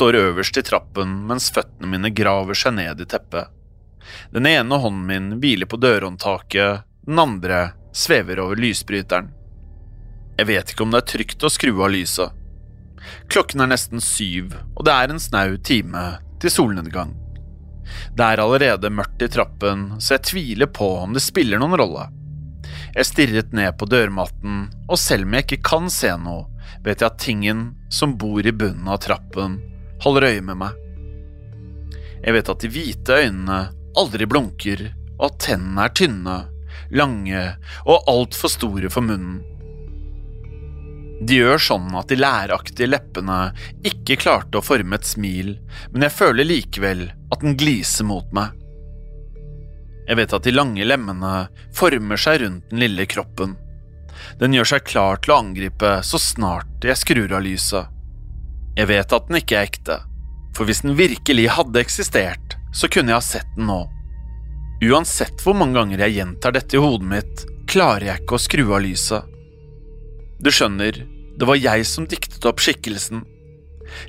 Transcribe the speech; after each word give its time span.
Står 0.00 0.16
øverst 0.16 0.56
i 0.56 0.64
trappen 0.64 1.10
mens 1.28 1.50
føttene 1.52 1.90
mine 1.92 2.08
graver 2.16 2.56
seg 2.56 2.78
ned 2.78 3.02
i 3.04 3.06
teppet. 3.08 3.50
Den 4.32 4.48
ene 4.48 4.78
hånden 4.80 5.04
min 5.06 5.26
hviler 5.42 5.68
på 5.68 5.76
dørhåndtaket, 5.76 6.86
den 7.04 7.20
andre 7.20 7.74
svever 7.92 8.40
over 8.40 8.56
lysbryteren. 8.56 9.28
Jeg 10.38 10.48
vet 10.48 10.72
ikke 10.72 10.86
om 10.86 10.94
det 10.94 11.02
er 11.02 11.10
trygt 11.12 11.44
å 11.44 11.52
skru 11.52 11.74
av 11.84 11.92
lyset. 11.92 12.32
Klokken 13.28 13.60
er 13.60 13.72
nesten 13.74 14.00
syv, 14.00 14.54
og 14.72 14.86
det 14.88 14.96
er 14.96 15.12
en 15.12 15.20
snau 15.20 15.58
time 15.68 16.06
til 16.40 16.54
solnedgang. 16.54 17.12
Det 18.16 18.24
er 18.24 18.40
allerede 18.40 18.92
mørkt 18.94 19.20
i 19.26 19.28
trappen, 19.28 19.98
så 20.00 20.16
jeg 20.16 20.28
tviler 20.30 20.70
på 20.72 20.94
om 21.02 21.12
det 21.12 21.24
spiller 21.26 21.60
noen 21.60 21.76
rolle. 21.76 22.08
Jeg 22.94 23.08
stirret 23.10 23.52
ned 23.52 23.76
på 23.76 23.88
dørmatten, 23.90 24.70
og 24.88 25.00
selv 25.00 25.28
om 25.28 25.36
jeg 25.36 25.46
ikke 25.48 25.64
kan 25.74 25.92
se 25.92 26.14
noe, 26.16 26.46
vet 26.86 27.02
jeg 27.02 27.10
at 27.10 27.20
tingen 27.20 27.66
som 27.92 28.16
bor 28.16 28.46
i 28.46 28.54
bunnen 28.54 28.88
av 28.88 29.02
trappen, 29.04 29.60
holder 30.04 30.28
øye 30.30 30.44
med 30.44 30.60
meg. 30.62 30.78
Jeg 32.20 32.36
vet 32.36 32.50
at 32.52 32.64
de 32.64 32.72
hvite 32.72 33.20
øynene 33.24 33.60
aldri 34.00 34.26
blunker, 34.28 34.88
og 35.18 35.30
at 35.30 35.38
tennene 35.46 35.86
er 35.86 35.94
tynne, 35.96 36.36
lange 36.90 37.44
og 37.86 38.10
altfor 38.10 38.52
store 38.52 38.90
for 38.92 39.04
munnen. 39.04 39.40
De 41.20 41.36
gjør 41.36 41.60
sånn 41.60 41.90
at 41.98 42.08
de 42.08 42.16
læraktige 42.16 42.88
leppene 42.88 43.50
ikke 43.84 44.16
klarte 44.22 44.60
å 44.60 44.64
forme 44.64 44.96
et 44.96 45.08
smil, 45.08 45.52
men 45.92 46.06
jeg 46.06 46.16
føler 46.16 46.48
likevel 46.48 47.02
at 47.12 47.44
den 47.44 47.58
gliser 47.60 48.08
mot 48.08 48.30
meg. 48.36 48.56
Jeg 50.08 50.16
vet 50.16 50.32
at 50.34 50.46
de 50.46 50.54
lange 50.54 50.86
lemmene 50.86 51.34
former 51.76 52.18
seg 52.18 52.40
rundt 52.42 52.72
den 52.72 52.80
lille 52.82 53.04
kroppen. 53.06 53.52
Den 54.40 54.56
gjør 54.56 54.72
seg 54.72 54.88
klar 54.88 55.20
til 55.20 55.34
å 55.34 55.42
angripe 55.44 55.92
så 56.08 56.18
snart 56.18 56.88
jeg 56.88 56.98
skrur 56.98 57.36
av 57.36 57.44
lyset. 57.44 57.99
Jeg 58.78 58.88
vet 58.90 59.12
at 59.12 59.28
den 59.28 59.40
ikke 59.40 59.58
er 59.58 59.68
ekte, 59.68 59.96
for 60.56 60.68
hvis 60.68 60.82
den 60.84 60.96
virkelig 60.98 61.48
hadde 61.56 61.82
eksistert, 61.82 62.56
så 62.72 62.88
kunne 62.90 63.12
jeg 63.12 63.18
ha 63.18 63.24
sett 63.24 63.56
den 63.56 63.68
nå. 63.70 63.80
Uansett 64.80 65.42
hvor 65.44 65.56
mange 65.58 65.76
ganger 65.76 66.06
jeg 66.06 66.16
gjentar 66.20 66.54
dette 66.56 66.78
i 66.78 66.80
hodet 66.80 67.10
mitt, 67.10 67.42
klarer 67.70 68.06
jeg 68.06 68.22
ikke 68.22 68.38
å 68.38 68.42
skru 68.42 68.62
av 68.70 68.84
lyset. 68.84 69.26
Du 70.40 70.48
skjønner, 70.54 71.02
det 71.36 71.48
var 71.48 71.60
jeg 71.60 71.84
som 71.88 72.06
diktet 72.08 72.46
opp 72.48 72.62
skikkelsen. 72.62 73.26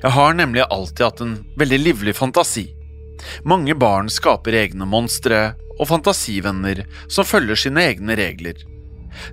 Jeg 0.00 0.14
har 0.14 0.38
nemlig 0.38 0.64
alltid 0.64 1.04
hatt 1.04 1.20
en 1.24 1.34
veldig 1.60 1.80
livlig 1.82 2.14
fantasi. 2.16 2.70
Mange 3.44 3.74
barn 3.78 4.08
skaper 4.10 4.56
egne 4.62 4.86
monstre 4.88 5.52
og 5.78 5.88
fantasivenner 5.90 6.84
som 7.10 7.26
følger 7.28 7.58
sine 7.58 7.84
egne 7.90 8.16
regler. 8.18 8.56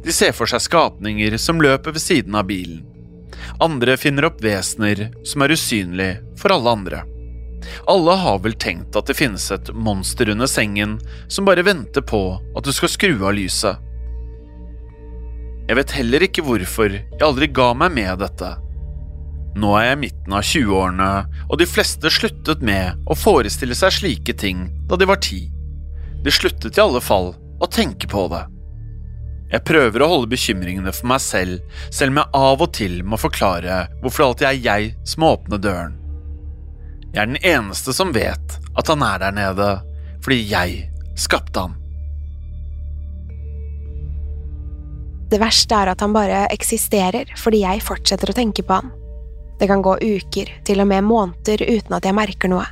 De 0.04 0.14
ser 0.14 0.34
for 0.36 0.50
seg 0.50 0.66
skapninger 0.66 1.38
som 1.40 1.62
løper 1.64 1.96
ved 1.96 2.04
siden 2.04 2.36
av 2.36 2.50
bilen. 2.50 2.84
Andre 3.60 3.98
finner 4.00 4.30
opp 4.30 4.40
vesener 4.44 5.10
som 5.28 5.44
er 5.44 5.52
usynlige 5.52 6.20
for 6.40 6.56
alle 6.56 6.72
andre. 6.78 7.02
Alle 7.92 8.16
har 8.22 8.40
vel 8.40 8.56
tenkt 8.56 8.96
at 8.96 9.10
det 9.10 9.18
finnes 9.20 9.50
et 9.52 9.72
monster 9.76 10.32
under 10.32 10.48
sengen 10.48 10.96
som 11.28 11.48
bare 11.48 11.66
venter 11.68 12.06
på 12.06 12.22
at 12.56 12.64
du 12.64 12.72
skal 12.76 12.92
skru 12.92 13.18
av 13.20 13.36
lyset. 13.36 13.76
Jeg 15.70 15.78
vet 15.78 15.92
heller 16.00 16.24
ikke 16.26 16.46
hvorfor 16.48 16.96
jeg 16.96 17.26
aldri 17.26 17.50
ga 17.54 17.74
meg 17.78 17.94
med 17.98 18.24
dette. 18.24 18.54
Nå 19.60 19.74
er 19.76 19.90
jeg 19.90 19.98
i 19.98 20.02
midten 20.06 20.36
av 20.38 20.46
20-årene, 20.46 21.10
og 21.50 21.60
de 21.60 21.68
fleste 21.68 22.10
sluttet 22.14 22.64
med 22.66 23.10
å 23.10 23.18
forestille 23.18 23.76
seg 23.78 23.94
slike 23.98 24.38
ting 24.40 24.70
da 24.88 24.98
de 24.98 25.10
var 25.10 25.20
ti. 25.26 25.44
De 26.24 26.32
sluttet 26.32 26.80
i 26.80 26.84
alle 26.84 27.02
fall 27.04 27.34
å 27.60 27.68
tenke 27.68 28.08
på 28.08 28.24
det. 28.32 28.46
Jeg 29.50 29.66
prøver 29.66 30.04
å 30.06 30.10
holde 30.12 30.30
bekymringene 30.30 30.92
for 30.94 31.10
meg 31.10 31.24
selv, 31.26 31.64
selv 31.90 32.14
om 32.14 32.20
jeg 32.22 32.38
av 32.38 32.62
og 32.62 32.72
til 32.78 33.00
må 33.02 33.18
forklare 33.18 33.82
hvorfor 34.04 34.22
det 34.22 34.28
alltid 34.28 34.48
er 34.52 34.62
jeg 34.68 34.92
som 35.10 35.24
må 35.24 35.32
åpne 35.40 35.62
døren. 35.64 35.98
Jeg 37.10 37.24
er 37.24 37.32
den 37.32 37.42
eneste 37.42 37.96
som 37.98 38.14
vet 38.14 38.60
at 38.78 38.92
han 38.94 39.02
er 39.02 39.24
der 39.24 39.34
nede, 39.34 39.70
fordi 40.22 40.44
jeg 40.52 40.84
skapte 41.18 41.66
han. 41.66 41.76
Det 45.30 45.42
verste 45.42 45.78
er 45.78 45.92
at 45.92 46.02
han 46.02 46.14
bare 46.14 46.46
eksisterer 46.54 47.34
fordi 47.38 47.64
jeg 47.66 47.86
fortsetter 47.86 48.30
å 48.30 48.38
tenke 48.38 48.66
på 48.66 48.78
han. 48.78 48.94
Det 49.60 49.68
kan 49.68 49.82
gå 49.84 49.98
uker, 49.98 50.50
til 50.66 50.82
og 50.82 50.88
med 50.88 51.04
måneder 51.04 51.66
uten 51.66 51.98
at 51.98 52.06
jeg 52.06 52.16
merker 52.16 52.54
noe. 52.54 52.66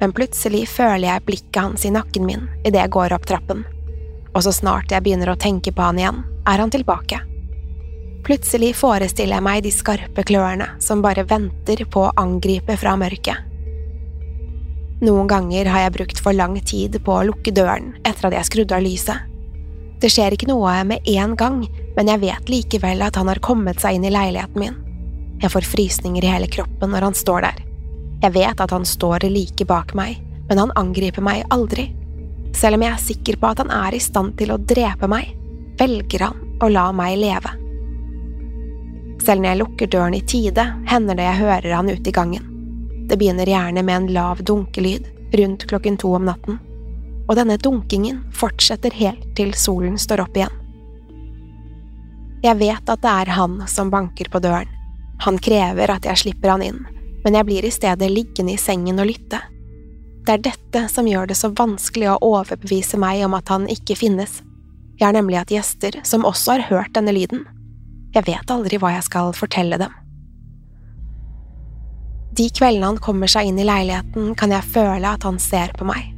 Men 0.00 0.12
plutselig 0.16 0.64
føler 0.72 1.06
jeg 1.06 1.26
blikket 1.28 1.60
hans 1.62 1.84
i 1.84 1.92
nakken 1.94 2.26
min 2.26 2.48
idet 2.64 2.80
jeg 2.80 2.96
går 2.96 3.14
opp 3.14 3.28
trappen. 3.28 3.66
Og 4.34 4.44
så 4.44 4.52
snart 4.54 4.92
jeg 4.92 5.04
begynner 5.04 5.32
å 5.32 5.40
tenke 5.40 5.72
på 5.72 5.84
han 5.84 5.98
igjen, 6.00 6.22
er 6.48 6.62
han 6.62 6.72
tilbake. 6.72 7.20
Plutselig 8.26 8.74
forestiller 8.76 9.38
jeg 9.38 9.46
meg 9.46 9.62
de 9.64 9.72
skarpe 9.72 10.24
klørne 10.26 10.66
som 10.84 11.02
bare 11.04 11.24
venter 11.28 11.84
på 11.88 12.08
å 12.08 12.14
angripe 12.20 12.76
fra 12.80 12.96
mørket. 13.00 13.44
Noen 14.98 15.28
ganger 15.30 15.68
har 15.70 15.84
jeg 15.84 15.94
brukt 15.94 16.20
for 16.22 16.34
lang 16.34 16.56
tid 16.66 16.98
på 17.06 17.14
å 17.14 17.26
lukke 17.28 17.54
døren 17.54 17.92
etter 18.02 18.28
at 18.28 18.40
jeg 18.40 18.48
skrudde 18.50 18.74
av 18.74 18.82
lyset. 18.82 19.28
Det 20.02 20.10
skjer 20.10 20.34
ikke 20.34 20.50
noe 20.50 20.72
med 20.86 21.06
en 21.10 21.34
gang, 21.38 21.62
men 21.96 22.10
jeg 22.10 22.22
vet 22.22 22.50
likevel 22.50 23.02
at 23.06 23.16
han 23.18 23.30
har 23.30 23.40
kommet 23.42 23.80
seg 23.82 23.96
inn 23.96 24.06
i 24.06 24.12
leiligheten 24.14 24.58
min. 24.62 24.76
Jeg 25.42 25.52
får 25.54 25.70
frysninger 25.70 26.24
i 26.24 26.30
hele 26.32 26.50
kroppen 26.50 26.90
når 26.94 27.08
han 27.08 27.16
står 27.18 27.46
der. 27.46 27.62
Jeg 28.22 28.34
vet 28.34 28.60
at 28.60 28.74
han 28.74 28.86
står 28.86 29.28
like 29.30 29.66
bak 29.70 29.94
meg, 29.98 30.18
men 30.50 30.58
han 30.58 30.74
angriper 30.78 31.22
meg 31.22 31.44
aldri. 31.54 31.88
Selv 32.58 32.74
om 32.74 32.82
jeg 32.82 32.90
er 32.90 33.02
sikker 33.02 33.38
på 33.38 33.52
at 33.52 33.60
han 33.62 33.70
er 33.70 33.94
i 33.94 34.02
stand 34.02 34.34
til 34.38 34.50
å 34.50 34.58
drepe 34.58 35.06
meg, 35.10 35.30
velger 35.78 36.26
han 36.26 36.38
å 36.58 36.70
la 36.72 36.88
meg 36.96 37.18
leve. 37.20 37.52
Selv 39.22 39.42
når 39.42 39.50
jeg 39.52 39.60
lukker 39.60 39.90
døren 39.92 40.16
i 40.16 40.24
tide, 40.26 40.64
hender 40.90 41.18
det 41.18 41.26
jeg 41.26 41.42
hører 41.42 41.74
han 41.76 41.90
ute 41.90 42.10
i 42.10 42.14
gangen. 42.14 42.48
Det 43.08 43.18
begynner 43.18 43.50
gjerne 43.50 43.84
med 43.86 43.94
en 43.94 44.08
lav 44.16 44.42
dunkelyd 44.42 45.06
rundt 45.38 45.66
klokken 45.70 45.98
to 46.00 46.10
om 46.16 46.26
natten, 46.26 46.58
og 47.28 47.36
denne 47.38 47.58
dunkingen 47.62 48.24
fortsetter 48.34 48.94
helt 48.96 49.26
til 49.38 49.52
solen 49.54 49.98
står 50.00 50.24
opp 50.24 50.38
igjen. 50.38 50.54
Jeg 52.42 52.58
vet 52.58 52.90
at 52.90 53.02
det 53.02 53.12
er 53.22 53.32
han 53.34 53.60
som 53.70 53.90
banker 53.90 54.30
på 54.30 54.40
døren. 54.42 54.70
Han 55.26 55.38
krever 55.42 55.90
at 55.90 56.06
jeg 56.06 56.22
slipper 56.22 56.54
han 56.54 56.62
inn, 56.62 56.82
men 57.24 57.38
jeg 57.38 57.46
blir 57.48 57.66
i 57.66 57.74
stedet 57.74 58.10
liggende 58.10 58.54
i 58.54 58.60
sengen 58.60 59.02
og 59.02 59.10
lytte. 59.10 59.40
Det 60.28 60.34
er 60.34 60.42
dette 60.44 60.80
som 60.92 61.06
gjør 61.08 61.30
det 61.30 61.38
så 61.40 61.48
vanskelig 61.56 62.10
å 62.12 62.18
overbevise 62.20 62.98
meg 63.00 63.22
om 63.24 63.32
at 63.38 63.48
han 63.48 63.62
ikke 63.72 63.94
finnes. 63.96 64.42
Jeg 65.00 65.06
har 65.06 65.14
nemlig 65.16 65.38
hatt 65.38 65.54
gjester 65.54 65.96
som 66.04 66.26
også 66.28 66.58
har 66.58 66.66
hørt 66.68 66.92
denne 66.98 67.14
lyden. 67.16 67.46
Jeg 68.12 68.26
vet 68.26 68.52
aldri 68.52 68.76
hva 68.76 68.90
jeg 68.92 69.06
skal 69.06 69.32
fortelle 69.32 69.78
dem. 69.80 69.94
De 72.36 72.50
kveldene 72.52 72.90
han 72.90 73.00
kommer 73.00 73.32
seg 73.32 73.48
inn 73.48 73.62
i 73.62 73.64
leiligheten, 73.64 74.34
kan 74.36 74.52
jeg 74.52 74.68
føle 74.68 75.14
at 75.16 75.24
han 75.24 75.40
ser 75.40 75.72
på 75.80 75.88
meg. 75.88 76.12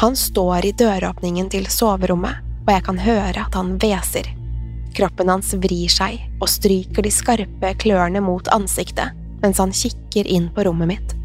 Han 0.00 0.16
står 0.16 0.64
i 0.64 0.72
døråpningen 0.80 1.52
til 1.52 1.68
soverommet, 1.68 2.40
og 2.64 2.72
jeg 2.72 2.88
kan 2.88 3.04
høre 3.04 3.44
at 3.44 3.60
han 3.60 3.76
hveser. 3.76 4.32
Kroppen 4.96 5.28
hans 5.36 5.52
vrir 5.60 5.92
seg 5.92 6.16
og 6.40 6.48
stryker 6.48 7.04
de 7.04 7.12
skarpe 7.12 7.76
klørne 7.84 8.24
mot 8.24 8.48
ansiktet 8.56 9.12
mens 9.44 9.60
han 9.60 9.76
kikker 9.76 10.24
inn 10.24 10.48
på 10.56 10.64
rommet 10.64 10.96
mitt. 10.96 11.19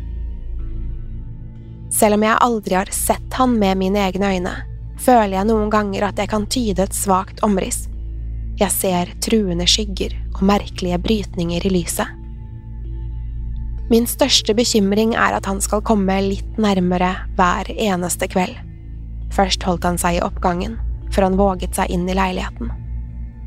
Selv 1.93 2.17
om 2.17 2.25
jeg 2.25 2.41
aldri 2.41 2.77
har 2.77 2.91
sett 2.93 3.37
han 3.37 3.57
med 3.59 3.77
mine 3.79 4.01
egne 4.07 4.31
øyne, 4.35 4.55
føler 4.99 5.37
jeg 5.37 5.49
noen 5.49 5.69
ganger 5.73 6.07
at 6.07 6.19
jeg 6.19 6.31
kan 6.31 6.47
tyde 6.49 6.83
et 6.85 6.95
svakt 6.95 7.41
omriss. 7.45 7.85
Jeg 8.59 8.71
ser 8.71 9.11
truende 9.23 9.67
skygger 9.67 10.15
og 10.35 10.45
merkelige 10.47 10.99
brytninger 11.03 11.65
i 11.67 11.73
lyset. 11.73 12.07
Min 13.91 14.07
største 14.09 14.55
bekymring 14.57 15.13
er 15.13 15.35
at 15.37 15.45
han 15.45 15.59
skal 15.61 15.83
komme 15.85 16.15
litt 16.25 16.57
nærmere 16.57 17.11
hver 17.37 17.69
eneste 17.75 18.29
kveld. 18.31 18.55
Først 19.35 19.63
holdt 19.67 19.85
han 19.85 19.99
seg 20.01 20.17
i 20.17 20.23
oppgangen, 20.25 20.79
før 21.13 21.29
han 21.29 21.37
våget 21.37 21.77
seg 21.77 21.91
inn 21.93 22.07
i 22.09 22.15
leiligheten. 22.17 22.71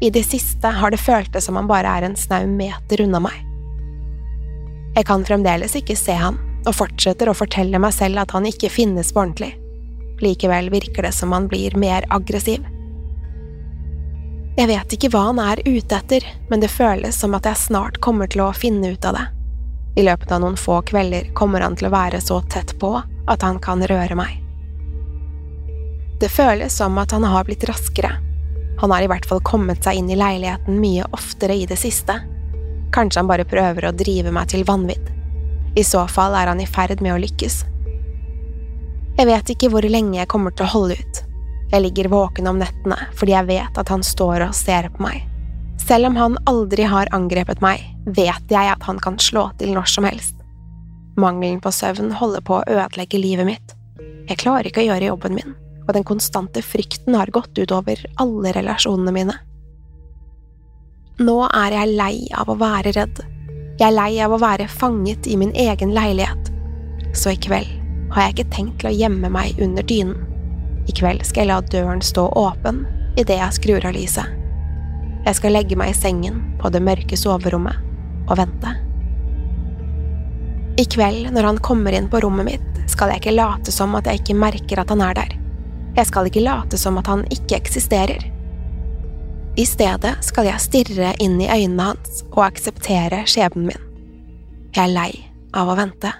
I 0.00 0.12
det 0.14 0.22
siste 0.28 0.70
har 0.70 0.94
det 0.94 1.00
føltes 1.02 1.48
som 1.48 1.58
han 1.58 1.66
bare 1.66 1.90
er 1.90 2.06
en 2.06 2.14
snau 2.16 2.44
meter 2.46 3.02
unna 3.02 3.18
meg. 3.24 3.40
Jeg 4.94 5.06
kan 5.08 5.24
fremdeles 5.26 5.74
ikke 5.78 5.96
se 5.98 6.14
han, 6.14 6.38
og 6.66 6.74
fortsetter 6.74 7.30
å 7.30 7.36
fortelle 7.36 7.80
meg 7.80 7.94
selv 7.94 8.22
at 8.22 8.34
han 8.36 8.46
ikke 8.48 8.70
finnes 8.72 9.12
på 9.12 9.22
ordentlig. 9.22 9.54
Likevel 10.22 10.70
virker 10.74 11.06
det 11.06 11.14
som 11.14 11.32
han 11.32 11.46
blir 11.50 11.76
mer 11.78 12.06
aggressiv. 12.10 12.64
Jeg 14.58 14.66
vet 14.66 14.94
ikke 14.94 15.12
hva 15.14 15.28
han 15.28 15.38
er 15.38 15.62
ute 15.64 16.00
etter, 16.00 16.24
men 16.50 16.60
det 16.60 16.72
føles 16.72 17.20
som 17.20 17.36
at 17.38 17.46
jeg 17.46 17.62
snart 17.68 18.00
kommer 18.02 18.26
til 18.26 18.42
å 18.42 18.52
finne 18.56 18.90
ut 18.96 19.06
av 19.06 19.14
det. 19.14 19.26
I 19.98 20.06
løpet 20.06 20.32
av 20.34 20.42
noen 20.42 20.58
få 20.58 20.80
kvelder 20.86 21.30
kommer 21.38 21.62
han 21.62 21.78
til 21.78 21.88
å 21.88 21.94
være 21.94 22.20
så 22.22 22.40
tett 22.50 22.74
på 22.82 22.96
at 22.98 23.44
han 23.46 23.60
kan 23.62 23.84
røre 23.86 24.18
meg. 24.18 24.40
Det 26.18 26.30
føles 26.34 26.74
som 26.74 26.98
at 26.98 27.14
han 27.14 27.26
har 27.30 27.46
blitt 27.46 27.66
raskere, 27.70 28.16
han 28.80 28.90
har 28.90 29.02
i 29.02 29.08
hvert 29.10 29.26
fall 29.26 29.40
kommet 29.42 29.82
seg 29.82 29.98
inn 29.98 30.10
i 30.10 30.16
leiligheten 30.18 30.78
mye 30.78 31.06
oftere 31.10 31.56
i 31.58 31.66
det 31.66 31.78
siste. 31.80 32.14
Kanskje 32.94 33.20
han 33.20 33.30
bare 33.30 33.46
prøver 33.48 33.88
å 33.88 33.94
drive 33.94 34.30
meg 34.34 34.52
til 34.52 34.62
vanvidd. 34.66 35.17
I 35.78 35.84
så 35.86 36.02
fall 36.10 36.34
er 36.34 36.50
han 36.50 36.60
i 36.60 36.66
ferd 36.66 37.02
med 37.04 37.14
å 37.14 37.20
lykkes. 37.22 37.60
Jeg 39.18 39.26
vet 39.26 39.52
ikke 39.54 39.70
hvor 39.70 39.86
lenge 39.86 40.18
jeg 40.18 40.30
kommer 40.30 40.54
til 40.54 40.66
å 40.66 40.72
holde 40.72 40.98
ut. 40.98 41.22
Jeg 41.70 41.84
ligger 41.84 42.10
våken 42.10 42.48
om 42.50 42.58
nettene 42.58 42.98
fordi 43.18 43.34
jeg 43.36 43.48
vet 43.50 43.78
at 43.78 43.92
han 43.92 44.02
står 44.06 44.48
og 44.48 44.56
ser 44.56 44.90
på 44.94 45.04
meg. 45.04 45.22
Selv 45.78 46.10
om 46.10 46.18
han 46.18 46.36
aldri 46.50 46.84
har 46.90 47.10
angrepet 47.14 47.62
meg, 47.64 47.84
vet 48.04 48.50
jeg 48.50 48.72
at 48.72 48.82
han 48.88 48.98
kan 49.02 49.20
slå 49.22 49.48
til 49.60 49.72
når 49.76 49.88
som 49.94 50.08
helst. 50.08 50.34
Mangelen 51.18 51.62
på 51.62 51.72
søvn 51.74 52.10
holder 52.18 52.44
på 52.46 52.58
å 52.58 52.66
ødelegge 52.66 53.20
livet 53.22 53.46
mitt. 53.48 53.74
Jeg 54.28 54.42
klarer 54.42 54.68
ikke 54.68 54.82
å 54.84 54.90
gjøre 54.90 55.10
jobben 55.12 55.38
min 55.38 55.56
og 55.88 55.94
den 55.96 56.04
konstante 56.04 56.60
frykten 56.60 57.16
har 57.16 57.32
gått 57.32 57.56
utover 57.56 58.02
alle 58.20 58.52
relasjonene 58.52 59.14
mine. 59.14 59.36
Nå 61.24 61.38
er 61.48 61.74
jeg 61.74 61.96
lei 61.96 62.16
av 62.36 62.52
å 62.52 62.58
være 62.60 62.92
redd. 62.94 63.22
Jeg 63.78 63.92
er 63.92 63.94
lei 63.94 64.16
av 64.18 64.32
å 64.34 64.40
være 64.42 64.64
fanget 64.66 65.28
i 65.30 65.36
min 65.38 65.52
egen 65.54 65.92
leilighet. 65.94 66.48
Så 67.14 67.30
i 67.30 67.38
kveld 67.38 67.68
har 68.10 68.24
jeg 68.24 68.34
ikke 68.34 68.54
tenkt 68.56 68.80
til 68.80 68.88
å 68.90 68.96
gjemme 68.96 69.30
meg 69.30 69.60
under 69.62 69.86
dynen. 69.86 70.16
I 70.90 70.94
kveld 70.98 71.22
skal 71.28 71.44
jeg 71.44 71.50
la 71.52 71.58
døren 71.62 72.02
stå 72.02 72.24
åpen 72.40 72.80
idet 73.20 73.36
jeg 73.38 73.54
skrur 73.54 73.86
av 73.86 73.94
lyset. 73.94 74.34
Jeg 75.22 75.38
skal 75.38 75.54
legge 75.54 75.78
meg 75.78 75.92
i 75.92 75.94
sengen 75.94 76.40
på 76.58 76.72
det 76.74 76.82
mørke 76.82 77.18
soverommet 77.20 77.78
og 78.26 78.40
vente. 78.40 78.72
I 80.78 80.86
kveld, 80.90 81.30
når 81.34 81.46
han 81.52 81.62
kommer 81.62 81.94
inn 81.94 82.10
på 82.10 82.24
rommet 82.24 82.48
mitt, 82.50 82.82
skal 82.90 83.12
jeg 83.12 83.22
ikke 83.22 83.36
late 83.36 83.74
som 83.74 83.94
at 83.98 84.10
jeg 84.10 84.24
ikke 84.24 84.40
merker 84.42 84.82
at 84.82 84.90
han 84.90 85.06
er 85.06 85.14
der. 85.20 85.38
Jeg 85.94 86.10
skal 86.10 86.26
ikke 86.26 86.42
late 86.42 86.82
som 86.82 86.98
at 86.98 87.06
han 87.10 87.22
ikke 87.30 87.60
eksisterer. 87.62 88.26
I 89.58 89.64
stedet 89.66 90.12
skal 90.22 90.46
jeg 90.46 90.62
stirre 90.62 91.08
inn 91.18 91.40
i 91.42 91.48
øynene 91.50 91.88
hans 91.90 92.20
og 92.28 92.44
akseptere 92.44 93.24
skjebnen 93.26 93.66
min. 93.66 93.86
Jeg 94.70 94.84
er 94.84 94.92
lei 94.92 95.10
av 95.50 95.72
å 95.72 95.74
vente. 95.74 96.12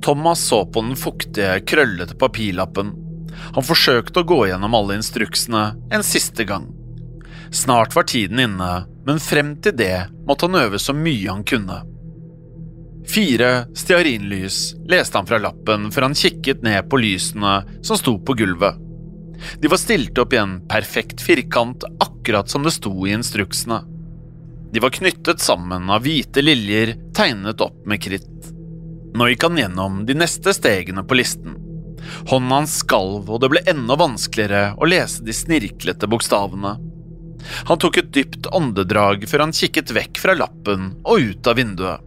Thomas 0.00 0.40
så 0.48 0.64
på 0.64 0.80
den 0.80 0.96
fuktige, 0.96 1.60
krøllete 1.68 2.16
papirlappen 2.16 2.96
han 3.52 3.64
forsøkte 3.68 4.24
å 4.24 4.28
gå 4.32 4.44
gjennom 4.48 4.80
alle 4.80 4.96
instruksene 4.96 5.74
en 5.92 6.06
siste 6.06 6.48
gang. 6.48 6.79
Snart 7.52 7.96
var 7.96 8.02
tiden 8.02 8.38
inne, 8.38 8.84
men 9.06 9.22
frem 9.22 9.56
til 9.62 9.74
det 9.76 10.06
måtte 10.26 10.46
han 10.46 10.60
øve 10.60 10.78
så 10.78 10.94
mye 10.94 11.30
han 11.30 11.42
kunne. 11.46 11.80
Fire 13.10 13.66
stearinlys 13.74 14.76
leste 14.88 15.18
han 15.18 15.26
fra 15.26 15.40
lappen 15.42 15.88
før 15.90 16.06
han 16.08 16.14
kikket 16.14 16.62
ned 16.62 16.86
på 16.90 17.00
lysene 17.02 17.56
som 17.82 17.98
sto 17.98 18.18
på 18.22 18.36
gulvet. 18.38 18.78
De 19.58 19.70
var 19.72 19.80
stilt 19.80 20.18
opp 20.20 20.34
i 20.36 20.38
en 20.38 20.58
perfekt 20.68 21.22
firkant, 21.24 21.84
akkurat 22.00 22.50
som 22.50 22.62
det 22.62 22.74
sto 22.76 22.92
i 23.06 23.14
instruksene. 23.16 23.80
De 24.70 24.82
var 24.84 24.94
knyttet 24.94 25.40
sammen 25.42 25.90
av 25.90 26.04
hvite 26.04 26.44
liljer 26.44 26.94
tegnet 27.16 27.64
opp 27.64 27.80
med 27.88 28.02
kritt. 28.04 28.52
Nå 29.16 29.26
gikk 29.32 29.48
han 29.48 29.58
gjennom 29.58 30.04
de 30.06 30.14
neste 30.14 30.54
stegene 30.54 31.02
på 31.02 31.18
listen. 31.18 31.56
Hånden 32.30 32.52
hans 32.52 32.76
skalv, 32.84 33.26
og 33.26 33.40
det 33.42 33.50
ble 33.50 33.64
enda 33.68 33.96
vanskeligere 33.98 34.76
å 34.78 34.86
lese 34.86 35.24
de 35.26 35.34
snirklete 35.34 36.06
bokstavene. 36.10 36.76
Han 37.68 37.80
tok 37.80 38.00
et 38.00 38.12
dypt 38.14 38.48
åndedrag 38.54 39.26
før 39.30 39.46
han 39.46 39.54
kikket 39.56 39.92
vekk 39.96 40.20
fra 40.22 40.36
lappen 40.38 40.92
og 41.04 41.30
ut 41.30 41.50
av 41.50 41.58
vinduet. 41.60 42.06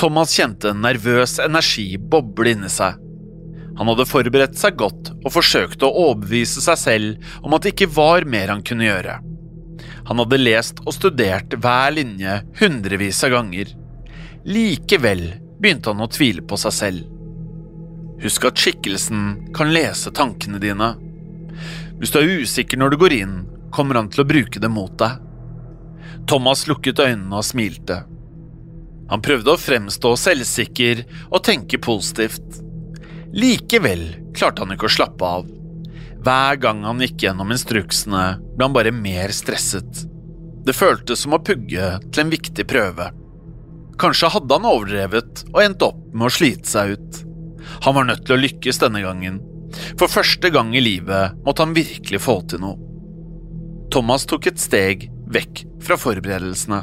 Thomas 0.00 0.32
kjente 0.34 0.72
en 0.72 0.82
nervøs 0.82 1.38
energi 1.42 1.94
boble 1.98 2.54
inni 2.56 2.70
seg. 2.72 2.98
Han 3.78 3.88
hadde 3.88 4.08
forberedt 4.08 4.58
seg 4.60 4.76
godt 4.80 5.12
og 5.14 5.32
forsøkte 5.32 5.86
å 5.86 6.06
overbevise 6.08 6.62
seg 6.64 6.80
selv 6.80 7.44
om 7.46 7.54
at 7.56 7.64
det 7.64 7.74
ikke 7.74 7.92
var 7.94 8.26
mer 8.28 8.52
han 8.52 8.64
kunne 8.66 8.88
gjøre. 8.88 9.20
Han 10.10 10.20
hadde 10.20 10.40
lest 10.40 10.82
og 10.84 10.92
studert 10.96 11.54
hver 11.62 11.94
linje 11.94 12.40
hundrevis 12.60 13.22
av 13.24 13.36
ganger. 13.36 13.70
Likevel 14.48 15.24
begynte 15.60 15.92
han 15.92 16.04
å 16.04 16.10
tvile 16.10 16.44
på 16.44 16.58
seg 16.60 16.76
selv. 16.76 17.06
Husk 18.20 18.44
at 18.50 18.60
skikkelsen 18.60 19.52
kan 19.56 19.72
lese 19.72 20.12
tankene 20.12 20.60
dine. 20.60 20.90
Hvis 22.00 22.12
du 22.12 22.20
er 22.20 22.42
usikker 22.42 22.80
når 22.80 22.92
du 22.92 23.00
går 23.00 23.16
inn, 23.16 23.34
kommer 23.74 24.00
han 24.00 24.10
til 24.12 24.24
å 24.24 24.28
bruke 24.28 24.62
det 24.62 24.70
mot 24.72 24.92
deg. 25.00 25.18
Thomas 26.30 26.66
lukket 26.68 27.00
øynene 27.02 27.40
og 27.40 27.46
smilte. 27.46 28.02
Han 29.10 29.22
prøvde 29.24 29.54
å 29.54 29.58
fremstå 29.58 30.12
selvsikker 30.22 31.04
og 31.30 31.42
tenke 31.46 31.80
positivt. 31.82 32.60
Likevel 33.34 34.04
klarte 34.34 34.62
han 34.62 34.74
ikke 34.74 34.86
å 34.86 34.94
slappe 34.94 35.30
av. 35.38 35.48
Hver 36.20 36.60
gang 36.62 36.84
han 36.84 37.00
gikk 37.02 37.24
gjennom 37.24 37.50
instruksene, 37.54 38.24
ble 38.54 38.66
han 38.66 38.76
bare 38.76 38.92
mer 38.94 39.32
stresset. 39.34 40.04
Det 40.66 40.76
føltes 40.76 41.24
som 41.24 41.34
å 41.34 41.42
pugge 41.42 41.94
til 42.04 42.22
en 42.22 42.32
viktig 42.32 42.66
prøve. 42.68 43.08
Kanskje 44.00 44.30
hadde 44.34 44.58
han 44.58 44.68
overdrevet 44.68 45.44
og 45.50 45.62
endt 45.64 45.82
opp 45.84 46.02
med 46.12 46.28
å 46.28 46.34
slite 46.34 46.68
seg 46.68 46.94
ut. 46.96 47.22
Han 47.86 47.96
var 47.96 48.06
nødt 48.08 48.26
til 48.26 48.36
å 48.36 48.42
lykkes 48.42 48.82
denne 48.82 49.02
gangen. 49.04 49.40
For 49.98 50.10
første 50.10 50.50
gang 50.52 50.74
i 50.76 50.84
livet 50.84 51.40
måtte 51.46 51.64
han 51.64 51.74
virkelig 51.76 52.22
få 52.22 52.40
til 52.50 52.62
noe. 52.62 52.89
Thomas 53.90 54.26
tok 54.26 54.46
et 54.46 54.60
steg 54.62 55.08
vekk 55.30 55.64
fra 55.82 55.98
forberedelsene. 55.98 56.80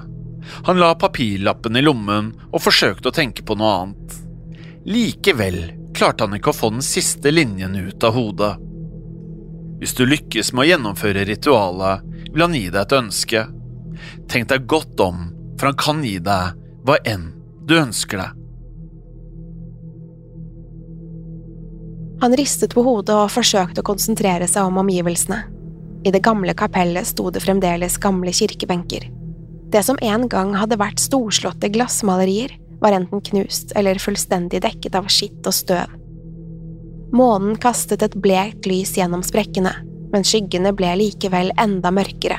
Han 0.67 0.79
la 0.79 0.93
papirlappen 0.99 1.79
i 1.79 1.83
lommen 1.83 2.31
og 2.51 2.63
forsøkte 2.63 3.11
å 3.11 3.15
tenke 3.15 3.43
på 3.47 3.55
noe 3.59 3.73
annet. 3.81 4.17
Likevel 4.87 5.59
klarte 5.95 6.27
han 6.27 6.37
ikke 6.37 6.53
å 6.53 6.57
få 6.57 6.71
den 6.75 6.85
siste 6.85 7.31
linjen 7.33 7.75
ut 7.75 8.03
av 8.07 8.15
hodet. 8.15 8.53
Hvis 9.81 9.95
du 9.97 10.05
lykkes 10.07 10.53
med 10.53 10.65
å 10.65 10.69
gjennomføre 10.71 11.25
ritualet, 11.27 12.05
vil 12.31 12.45
han 12.45 12.55
gi 12.55 12.67
deg 12.69 12.79
et 12.81 12.95
ønske. 12.97 13.43
Tenk 14.31 14.49
deg 14.51 14.69
godt 14.69 15.03
om 15.03 15.27
for 15.57 15.71
han 15.71 15.77
kan 15.77 16.03
gi 16.05 16.17
deg 16.23 16.57
hva 16.85 16.97
enn 17.05 17.31
du 17.67 17.75
ønsker 17.79 18.21
deg. 18.21 18.33
Han 22.21 22.33
ristet 22.37 22.73
på 22.73 22.81
hodet 22.81 23.13
og 23.13 23.29
forsøkte 23.29 23.83
å 23.83 23.85
konsentrere 23.85 24.47
seg 24.49 24.65
om 24.65 24.79
omgivelsene. 24.81 25.43
I 26.05 26.11
det 26.11 26.23
gamle 26.25 26.53
kapellet 26.53 27.07
sto 27.07 27.29
det 27.33 27.41
fremdeles 27.43 27.97
gamle 27.97 28.33
kirkebenker. 28.33 29.09
Det 29.71 29.83
som 29.83 29.97
en 30.01 30.27
gang 30.31 30.53
hadde 30.55 30.79
vært 30.79 31.01
storslåtte 31.03 31.69
glassmalerier, 31.73 32.53
var 32.79 32.93
enten 32.93 33.21
knust 33.21 33.71
eller 33.75 33.97
fullstendig 33.99 34.61
dekket 34.61 34.95
av 34.95 35.07
skitt 35.09 35.47
og 35.49 35.55
støv. 35.55 35.95
Månen 37.15 37.55
kastet 37.57 38.03
et 38.05 38.17
blekt 38.21 38.67
lys 38.69 38.93
gjennom 38.97 39.23
sprekkene, 39.25 39.71
men 40.11 40.27
skyggene 40.27 40.73
ble 40.77 40.93
likevel 41.01 41.51
enda 41.57 41.91
mørkere. 41.91 42.37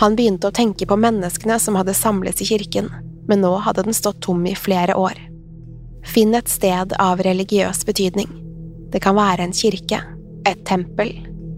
Han 0.00 0.16
begynte 0.16 0.48
å 0.48 0.56
tenke 0.56 0.88
på 0.88 0.98
menneskene 1.00 1.58
som 1.60 1.76
hadde 1.78 1.94
samles 1.96 2.40
i 2.42 2.48
kirken, 2.48 2.90
men 3.28 3.42
nå 3.42 3.52
hadde 3.64 3.86
den 3.86 3.96
stått 3.96 4.22
tom 4.24 4.44
i 4.46 4.54
flere 4.56 4.96
år. 4.96 5.18
Finn 6.06 6.34
et 6.38 6.48
sted 6.48 6.92
av 7.02 7.22
religiøs 7.24 7.84
betydning. 7.86 8.28
Det 8.92 9.02
kan 9.02 9.16
være 9.18 9.48
en 9.48 9.56
kirke, 9.56 10.00
et 10.46 10.62
tempel, 10.68 11.10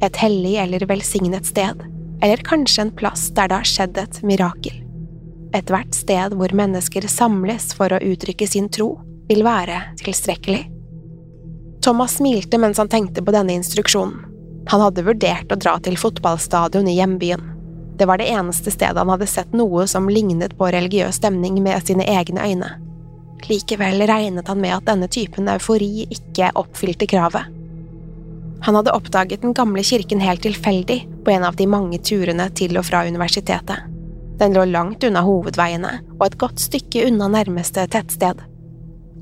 et 0.03 0.17
hellig 0.17 0.57
eller 0.63 0.87
velsignet 0.87 1.47
sted, 1.47 1.83
eller 2.23 2.37
kanskje 2.47 2.83
en 2.87 2.95
plass 2.95 3.29
der 3.35 3.51
det 3.51 3.61
har 3.61 3.69
skjedd 3.69 3.99
et 3.99 4.23
mirakel. 4.27 4.79
Ethvert 5.55 5.95
sted 5.97 6.35
hvor 6.37 6.53
mennesker 6.55 7.07
samles 7.09 7.71
for 7.77 7.93
å 7.93 8.01
uttrykke 8.05 8.47
sin 8.47 8.69
tro, 8.69 8.99
vil 9.29 9.45
være 9.45 9.81
tilstrekkelig. 10.01 10.65
Thomas 11.85 12.17
smilte 12.19 12.59
mens 12.59 12.81
han 12.81 12.91
tenkte 12.91 13.23
på 13.25 13.33
denne 13.33 13.55
instruksjonen. 13.59 14.25
Han 14.69 14.83
hadde 14.85 15.05
vurdert 15.07 15.53
å 15.53 15.57
dra 15.57 15.79
til 15.81 15.97
fotballstadion 15.97 16.89
i 16.91 16.99
hjembyen. 16.99 17.41
Det 17.99 18.07
var 18.07 18.21
det 18.21 18.29
eneste 18.31 18.71
stedet 18.71 19.01
han 19.01 19.11
hadde 19.11 19.27
sett 19.31 19.55
noe 19.57 19.87
som 19.91 20.11
lignet 20.13 20.53
på 20.59 20.69
religiøs 20.71 21.19
stemning 21.19 21.63
med 21.65 21.87
sine 21.87 22.05
egne 22.07 22.45
øyne. 22.45 22.75
Likevel 23.49 24.03
regnet 24.11 24.51
han 24.51 24.61
med 24.61 24.77
at 24.77 24.87
denne 24.91 25.09
typen 25.09 25.49
eufori 25.49 26.05
ikke 26.13 26.51
oppfylte 26.59 27.09
kravet. 27.11 27.49
Han 28.67 28.75
hadde 28.75 28.93
oppdaget 28.93 29.43
den 29.43 29.55
gamle 29.55 29.83
kirken 29.87 30.21
helt 30.21 30.43
tilfeldig 30.43 30.99
på 31.25 31.31
en 31.31 31.45
av 31.47 31.57
de 31.57 31.67
mange 31.71 32.01
turene 32.03 32.49
til 32.59 32.79
og 32.79 32.87
fra 32.89 33.05
universitetet. 33.07 33.87
Den 34.39 34.55
lå 34.55 34.65
langt 34.71 35.05
unna 35.07 35.23
hovedveiene 35.27 35.99
og 36.19 36.25
et 36.27 36.39
godt 36.39 36.63
stykke 36.63 37.07
unna 37.09 37.29
nærmeste 37.33 37.87
tettsted. 37.91 38.43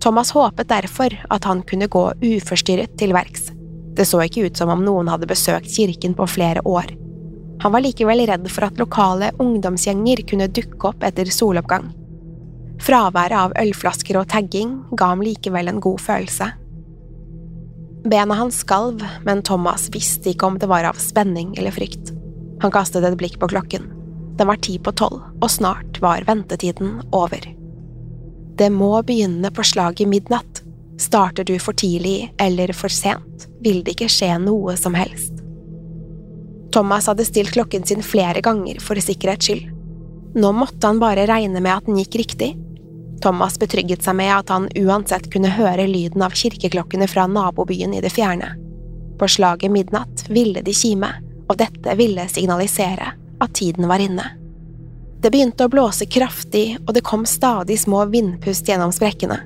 Thomas 0.00 0.30
håpet 0.36 0.68
derfor 0.68 1.14
at 1.32 1.44
han 1.48 1.62
kunne 1.68 1.88
gå 1.88 2.04
uforstyrret 2.20 2.98
til 3.00 3.14
verks. 3.16 3.50
Det 3.96 4.04
så 4.04 4.20
ikke 4.26 4.48
ut 4.48 4.58
som 4.60 4.72
om 4.72 4.84
noen 4.84 5.08
hadde 5.08 5.28
besøkt 5.28 5.72
kirken 5.72 6.14
på 6.16 6.26
flere 6.28 6.60
år. 6.68 6.92
Han 7.64 7.72
var 7.72 7.80
likevel 7.80 8.26
redd 8.28 8.44
for 8.52 8.68
at 8.68 8.80
lokale 8.80 9.30
ungdomsgjenger 9.40 10.20
kunne 10.28 10.50
dukke 10.52 10.90
opp 10.90 11.06
etter 11.08 11.30
soloppgang. 11.32 11.88
Fraværet 12.84 13.38
av 13.40 13.54
ølflasker 13.56 14.18
og 14.20 14.28
tagging 14.28 14.76
ga 14.92 15.14
ham 15.14 15.24
likevel 15.24 15.72
en 15.72 15.80
god 15.80 16.02
følelse. 16.04 16.50
Bena 18.10 18.34
hans 18.34 18.58
skalv, 18.62 19.02
men 19.24 19.42
Thomas 19.42 19.88
visste 19.90 20.30
ikke 20.30 20.46
om 20.46 20.58
det 20.62 20.68
var 20.70 20.86
av 20.86 20.98
spenning 21.02 21.56
eller 21.58 21.74
frykt. 21.74 22.12
Han 22.62 22.70
kastet 22.70 23.04
et 23.04 23.16
blikk 23.18 23.40
på 23.42 23.48
klokken. 23.50 23.88
Den 24.38 24.46
var 24.46 24.60
ti 24.62 24.76
på 24.78 24.92
tolv, 24.94 25.24
og 25.42 25.50
snart 25.50 25.98
var 26.04 26.22
ventetiden 26.28 27.00
over. 27.10 27.42
Det 28.56 28.68
må 28.70 28.92
begynne 29.02 29.50
på 29.50 29.64
slaget 29.66 30.08
midnatt. 30.08 30.62
Starter 31.02 31.44
du 31.44 31.56
for 31.60 31.76
tidlig 31.76 32.30
eller 32.40 32.70
for 32.76 32.92
sent, 32.92 33.48
vil 33.60 33.82
det 33.84 33.96
ikke 33.96 34.12
skje 34.12 34.30
noe 34.40 34.76
som 34.80 34.94
helst. 34.96 35.42
Thomas 36.72 37.08
hadde 37.10 37.26
stilt 37.26 37.56
klokken 37.56 37.84
sin 37.88 38.04
flere 38.06 38.40
ganger 38.44 38.78
for 38.84 39.00
sikkerhets 39.02 39.50
skyld. 39.50 39.66
Nå 40.36 40.52
måtte 40.52 40.86
han 40.86 41.00
bare 41.00 41.26
regne 41.28 41.58
med 41.58 41.72
at 41.72 41.88
den 41.88 41.98
gikk 42.00 42.20
riktig, 42.22 42.54
Thomas 43.22 43.58
betrygget 43.58 44.04
seg 44.04 44.16
med 44.18 44.32
at 44.34 44.50
han 44.52 44.68
uansett 44.76 45.30
kunne 45.32 45.54
høre 45.56 45.86
lyden 45.88 46.22
av 46.22 46.34
kirkeklokkene 46.36 47.08
fra 47.08 47.26
nabobyen 47.26 47.94
i 47.96 48.02
det 48.04 48.12
fjerne. 48.12 48.52
På 49.18 49.28
slaget 49.28 49.72
midnatt 49.72 50.26
ville 50.28 50.62
de 50.62 50.74
kime, 50.76 51.08
og 51.48 51.56
dette 51.60 51.94
ville 51.96 52.26
signalisere 52.28 53.12
at 53.40 53.54
tiden 53.54 53.88
var 53.88 54.02
inne. 54.02 54.26
Det 55.22 55.32
begynte 55.32 55.66
å 55.66 55.72
blåse 55.72 56.06
kraftig, 56.06 56.76
og 56.84 56.92
det 56.94 57.04
kom 57.06 57.24
stadig 57.26 57.78
små 57.80 58.04
vindpust 58.12 58.68
gjennom 58.68 58.92
sprekkene. 58.92 59.38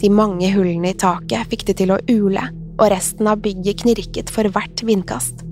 De 0.00 0.10
mange 0.10 0.50
hullene 0.54 0.92
i 0.92 0.98
taket 0.98 1.50
fikk 1.50 1.66
det 1.68 1.78
til 1.80 1.94
å 1.94 1.98
ule, 2.08 2.46
og 2.78 2.90
resten 2.90 3.28
av 3.30 3.42
bygget 3.42 3.82
knirket 3.82 4.30
for 4.30 4.46
hvert 4.54 4.82
vindkast. 4.86 5.42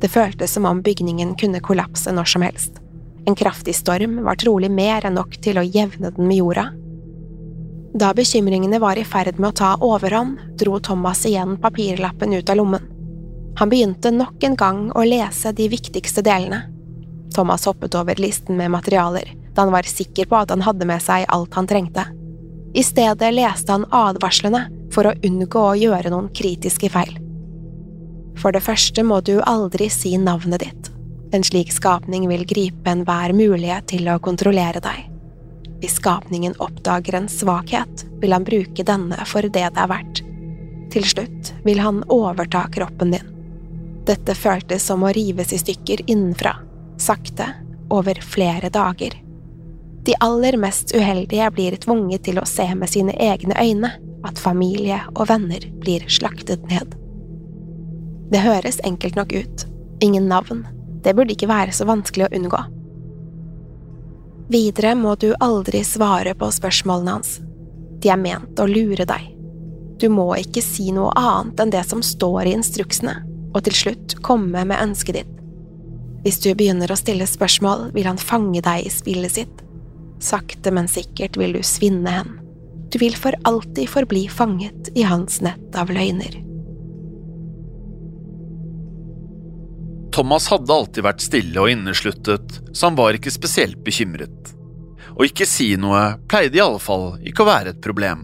Det 0.00 0.10
føltes 0.12 0.52
som 0.56 0.66
om 0.68 0.82
bygningen 0.84 1.36
kunne 1.40 1.62
kollapse 1.64 2.12
når 2.12 2.32
som 2.32 2.44
helst. 2.44 2.80
En 3.26 3.36
kraftig 3.36 3.74
storm 3.74 4.20
var 4.24 4.38
trolig 4.40 4.70
mer 4.70 5.06
enn 5.06 5.16
nok 5.18 5.38
til 5.42 5.58
å 5.58 5.64
jevne 5.64 6.12
den 6.14 6.28
med 6.28 6.40
jorda, 6.40 6.66
da 7.96 8.12
bekymringene 8.14 8.78
var 8.78 8.98
i 9.00 9.04
ferd 9.04 9.38
med 9.40 9.54
å 9.54 9.56
ta 9.56 9.70
overhånd, 9.80 10.40
dro 10.60 10.76
Thomas 10.80 11.22
igjen 11.26 11.56
papirlappen 11.60 12.34
ut 12.36 12.50
av 12.52 12.58
lommen. 12.60 12.82
Han 13.56 13.70
begynte 13.72 14.12
nok 14.12 14.42
en 14.44 14.56
gang 14.56 14.80
å 14.92 15.04
lese 15.04 15.52
de 15.56 15.68
viktigste 15.72 16.20
delene. 16.24 16.66
Thomas 17.32 17.64
hoppet 17.64 17.96
over 17.96 18.20
listen 18.20 18.56
med 18.56 18.70
materialer, 18.74 19.32
da 19.54 19.64
han 19.64 19.72
var 19.72 19.88
sikker 19.88 20.28
på 20.28 20.36
at 20.36 20.52
han 20.52 20.64
hadde 20.66 20.88
med 20.88 21.00
seg 21.02 21.24
alt 21.32 21.56
han 21.56 21.68
trengte. 21.68 22.04
I 22.76 22.84
stedet 22.84 23.32
leste 23.32 23.72
han 23.72 23.88
advarslene 23.88 24.66
for 24.92 25.08
å 25.08 25.16
unngå 25.24 25.62
å 25.70 25.78
gjøre 25.80 26.12
noen 26.12 26.28
kritiske 26.36 26.92
feil. 26.92 27.16
For 28.36 28.52
det 28.52 28.64
første 28.66 29.00
må 29.08 29.22
du 29.24 29.38
aldri 29.40 29.88
si 29.88 30.12
navnet 30.20 30.60
ditt. 30.66 30.92
En 31.32 31.44
slik 31.44 31.72
skapning 31.72 32.28
vil 32.28 32.44
gripe 32.44 32.92
enhver 32.92 33.32
mulighet 33.32 33.88
til 33.88 34.12
å 34.12 34.20
kontrollere 34.20 34.84
deg. 34.84 35.15
Hvis 35.80 35.98
skapningen 36.00 36.54
oppdager 36.58 37.14
en 37.14 37.28
svakhet, 37.28 38.06
vil 38.20 38.32
han 38.32 38.44
bruke 38.44 38.84
denne 38.86 39.18
for 39.28 39.42
det 39.42 39.68
det 39.74 39.82
er 39.82 39.90
verdt. 39.90 40.22
Til 40.92 41.04
slutt 41.04 41.52
vil 41.66 41.82
han 41.82 42.04
overta 42.12 42.64
kroppen 42.72 43.12
din. 43.12 43.32
Dette 44.06 44.36
føltes 44.38 44.86
som 44.86 45.02
å 45.02 45.12
rives 45.12 45.52
i 45.52 45.58
stykker 45.58 46.04
innenfra, 46.06 46.54
sakte, 46.98 47.48
over 47.90 48.18
flere 48.22 48.70
dager. 48.72 49.14
De 50.06 50.14
aller 50.22 50.56
mest 50.56 50.94
uheldige 50.94 51.50
blir 51.50 51.76
tvunget 51.82 52.24
til 52.26 52.38
å 52.38 52.46
se 52.46 52.66
med 52.78 52.90
sine 52.90 53.14
egne 53.18 53.54
øyne 53.58 53.90
at 54.26 54.38
familie 54.38 55.00
og 55.14 55.26
venner 55.30 55.66
blir 55.82 56.06
slaktet 56.10 56.62
ned. 56.70 56.94
Det 58.30 58.42
høres 58.42 58.80
enkelt 58.86 59.18
nok 59.18 59.34
ut. 59.34 59.66
Ingen 60.02 60.28
navn. 60.30 60.64
Det 61.02 61.14
burde 61.14 61.34
ikke 61.34 61.50
være 61.50 61.74
så 61.74 61.86
vanskelig 61.86 62.26
å 62.26 62.34
unngå. 62.38 62.62
Videre 64.48 64.94
må 64.94 65.16
du 65.18 65.32
aldri 65.42 65.82
svare 65.84 66.34
på 66.38 66.50
spørsmålene 66.54 67.16
hans. 67.16 67.38
De 67.98 68.12
er 68.12 68.20
ment 68.20 68.60
å 68.62 68.68
lure 68.70 69.06
deg. 69.08 69.32
Du 69.98 70.06
må 70.12 70.28
ikke 70.38 70.62
si 70.62 70.92
noe 70.94 71.10
annet 71.18 71.62
enn 71.62 71.72
det 71.72 71.82
som 71.88 72.04
står 72.04 72.46
i 72.46 72.54
instruksene, 72.54 73.16
og 73.56 73.64
til 73.66 73.74
slutt 73.80 74.18
komme 74.26 74.62
med 74.68 74.82
ønsket 74.82 75.18
ditt. 75.18 75.32
Hvis 76.22 76.38
du 76.42 76.50
begynner 76.54 76.90
å 76.90 76.98
stille 76.98 77.26
spørsmål, 77.26 77.90
vil 77.94 78.06
han 78.06 78.20
fange 78.20 78.62
deg 78.62 78.86
i 78.86 78.92
spillet 78.92 79.34
sitt. 79.38 79.62
Sakte, 80.22 80.72
men 80.74 80.88
sikkert 80.90 81.38
vil 81.38 81.56
du 81.58 81.62
svinne 81.66 82.12
hen. 82.12 82.34
Du 82.90 83.00
vil 83.02 83.16
for 83.18 83.34
alltid 83.48 83.90
forbli 83.90 84.26
fanget 84.30 84.92
i 84.94 85.06
hans 85.06 85.40
nett 85.42 85.78
av 85.78 85.90
løgner. 85.90 86.45
Thomas 90.16 90.46
hadde 90.48 90.72
alltid 90.72 91.04
vært 91.04 91.20
stille 91.20 91.60
og 91.60 91.68
innesluttet, 91.68 92.54
så 92.72 92.86
han 92.86 92.94
var 92.96 93.18
ikke 93.18 93.28
spesielt 93.28 93.82
bekymret. 93.84 94.54
Å 95.12 95.26
ikke 95.28 95.44
si 95.44 95.66
noe 95.76 96.14
pleide 96.24 96.56
i 96.56 96.62
alle 96.64 96.80
fall 96.80 97.18
ikke 97.20 97.44
å 97.44 97.48
være 97.50 97.74
et 97.74 97.82
problem. 97.84 98.22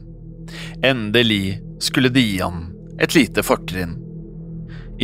Endelig 0.81 1.61
skulle 1.85 2.09
de 2.09 2.25
gi 2.25 2.39
han 2.41 2.65
et 2.97 3.13
lite 3.13 3.45
fortrinn. 3.45 3.93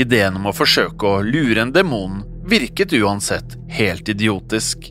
Ideen 0.01 0.41
om 0.41 0.49
å 0.49 0.57
forsøke 0.57 1.13
å 1.13 1.21
lure 1.29 1.61
en 1.67 1.77
demon 1.77 2.23
virket 2.49 2.97
uansett 2.97 3.59
helt 3.77 4.09
idiotisk. 4.09 4.89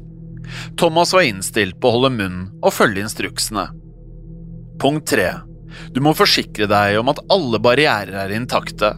Thomas 0.77 1.18
var 1.18 1.25
innstilt 1.25 1.82
på 1.82 1.89
å 1.89 1.98
holde 1.98 2.13
munn 2.13 2.42
og 2.62 2.75
følge 2.77 3.08
instruksene. 3.08 3.72
Punkt 4.77 5.10
tre. 5.18 5.32
Du 5.98 6.04
må 6.06 6.13
forsikre 6.13 6.70
deg 6.70 7.01
om 7.01 7.10
at 7.10 7.25
alle 7.34 7.58
barrierer 7.58 8.22
er 8.27 8.38
intakte. 8.38 8.94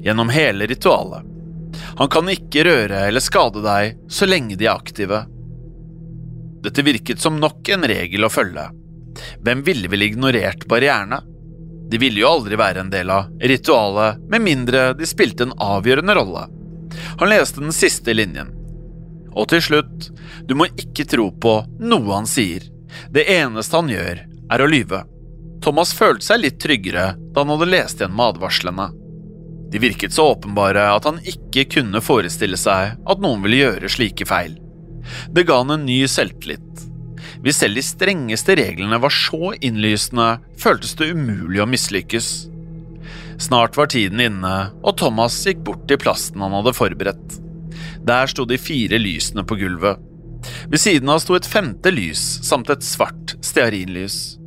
Gjennom 0.00 0.32
hele 0.32 0.64
ritualet. 0.72 1.29
Han 2.00 2.10
kan 2.12 2.28
ikke 2.32 2.64
røre 2.66 3.06
eller 3.08 3.24
skade 3.24 3.62
deg 3.64 3.98
så 4.10 4.28
lenge 4.28 4.56
de 4.56 4.68
er 4.68 4.76
aktive. 4.76 5.24
Dette 6.64 6.84
virket 6.84 7.20
som 7.20 7.40
nok 7.40 7.68
en 7.72 7.86
regel 7.88 8.26
å 8.26 8.32
følge. 8.32 8.68
Hvem 9.44 9.64
ville 9.66 9.90
vel 9.90 10.06
ignorert 10.06 10.66
barrierene? 10.68 11.20
De 11.90 11.98
ville 11.98 12.22
jo 12.22 12.28
aldri 12.30 12.56
være 12.60 12.84
en 12.84 12.90
del 12.92 13.10
av 13.10 13.30
ritualet 13.42 14.20
med 14.30 14.44
mindre 14.44 14.90
de 14.94 15.08
spilte 15.08 15.48
en 15.48 15.56
avgjørende 15.58 16.14
rolle. 16.14 16.46
Han 17.18 17.30
leste 17.32 17.62
den 17.62 17.74
siste 17.74 18.14
linjen. 18.14 18.52
Og 19.34 19.48
til 19.50 19.62
slutt, 19.62 20.10
du 20.46 20.54
må 20.58 20.68
ikke 20.78 21.06
tro 21.08 21.30
på 21.32 21.56
noe 21.82 22.14
han 22.14 22.28
sier. 22.30 22.66
Det 23.10 23.26
eneste 23.30 23.78
han 23.78 23.90
gjør, 23.90 24.22
er 24.50 24.62
å 24.62 24.70
lyve. 24.70 25.04
Thomas 25.62 25.92
følte 25.94 26.26
seg 26.30 26.42
litt 26.44 26.60
tryggere 26.62 27.12
da 27.18 27.42
han 27.42 27.52
hadde 27.52 27.70
lest 27.70 28.00
igjen 28.00 28.22
advarslene. 28.22 28.88
De 29.70 29.78
virket 29.78 30.12
så 30.12 30.32
åpenbare 30.32 30.88
at 30.92 31.06
han 31.06 31.20
ikke 31.22 31.68
kunne 31.76 32.02
forestille 32.02 32.58
seg 32.58 32.96
at 32.98 33.22
noen 33.22 33.42
ville 33.44 33.62
gjøre 33.62 33.92
slike 33.92 34.26
feil. 34.26 34.56
Det 35.30 35.46
ga 35.46 35.60
han 35.62 35.74
en 35.76 35.86
ny 35.86 36.02
selvtillit. 36.10 36.86
Hvis 37.40 37.60
selv 37.62 37.78
de 37.78 37.84
strengeste 37.84 38.56
reglene 38.58 38.98
var 39.00 39.14
så 39.14 39.54
innlysende, 39.60 40.40
føltes 40.60 40.96
det 40.98 41.12
umulig 41.14 41.62
å 41.62 41.68
mislykkes. 41.70 42.30
Snart 43.40 43.78
var 43.78 43.88
tiden 43.88 44.20
inne, 44.20 44.56
og 44.84 44.98
Thomas 45.00 45.38
gikk 45.46 45.62
bort 45.64 45.86
til 45.88 46.00
plasten 46.02 46.42
han 46.44 46.52
hadde 46.58 46.76
forberedt. 46.76 47.38
Der 48.04 48.28
sto 48.28 48.44
de 48.48 48.58
fire 48.60 48.98
lysene 49.00 49.46
på 49.46 49.56
gulvet. 49.60 50.02
Ved 50.72 50.80
siden 50.80 51.08
av 51.12 51.22
sto 51.22 51.36
et 51.36 51.48
femte 51.48 51.92
lys 51.92 52.20
samt 52.44 52.72
et 52.72 52.84
svart 52.84 53.36
stearinlys. 53.44 54.39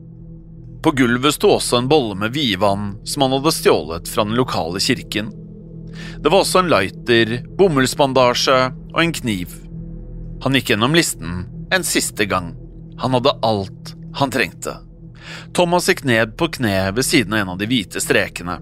På 0.83 0.91
gulvet 0.91 1.33
sto 1.33 1.53
også 1.55 1.77
en 1.79 1.87
bolle 1.87 2.15
med 2.19 2.33
vidvann 2.35 2.97
som 3.07 3.23
han 3.23 3.37
hadde 3.37 3.53
stjålet 3.55 4.09
fra 4.11 4.25
den 4.27 4.35
lokale 4.35 4.81
kirken. 4.83 5.31
Det 6.19 6.29
var 6.29 6.43
også 6.43 6.59
en 6.59 6.71
lighter, 6.71 7.37
bomullsbandasje 7.57 8.57
og 8.91 8.99
en 8.99 9.13
kniv. 9.15 9.53
Han 10.43 10.57
gikk 10.57 10.73
gjennom 10.73 10.97
listen 10.97 11.45
en 11.71 11.87
siste 11.87 12.27
gang. 12.27 12.51
Han 12.99 13.15
hadde 13.15 13.37
alt 13.47 13.93
han 14.19 14.31
trengte. 14.33 14.75
Thomas 15.55 15.87
gikk 15.87 16.03
ned 16.03 16.35
på 16.37 16.49
kne 16.57 16.91
ved 16.91 17.07
siden 17.07 17.33
av 17.33 17.39
en 17.39 17.55
av 17.55 17.61
de 17.61 17.69
hvite 17.71 18.03
strekene. 18.03 18.59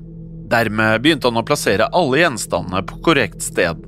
Dermed 0.52 1.02
begynte 1.02 1.32
han 1.32 1.42
å 1.42 1.48
plassere 1.48 1.90
alle 1.90 2.22
gjenstandene 2.22 2.84
på 2.86 3.02
korrekt 3.08 3.42
sted. 3.42 3.82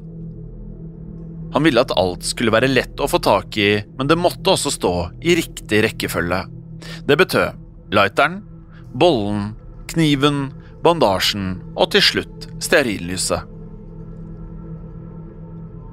Han 1.53 1.67
ville 1.67 1.85
at 1.85 1.93
alt 2.01 2.25
skulle 2.25 2.53
være 2.55 2.71
lett 2.71 2.97
å 2.97 3.07
få 3.07 3.21
tak 3.21 3.57
i, 3.61 3.75
men 3.97 4.09
det 4.09 4.17
måtte 4.17 4.55
også 4.55 4.73
stå 4.73 4.95
i 5.21 5.35
riktig 5.37 5.83
rekkefølge. 5.85 6.47
Det 7.05 7.19
betød 7.19 7.62
lighteren, 7.93 8.41
bollen, 8.93 9.53
kniven, 9.93 10.47
bandasjen 10.83 11.57
og 11.75 11.91
til 11.93 12.03
slutt 12.03 12.47
stearinlyset. 12.63 13.49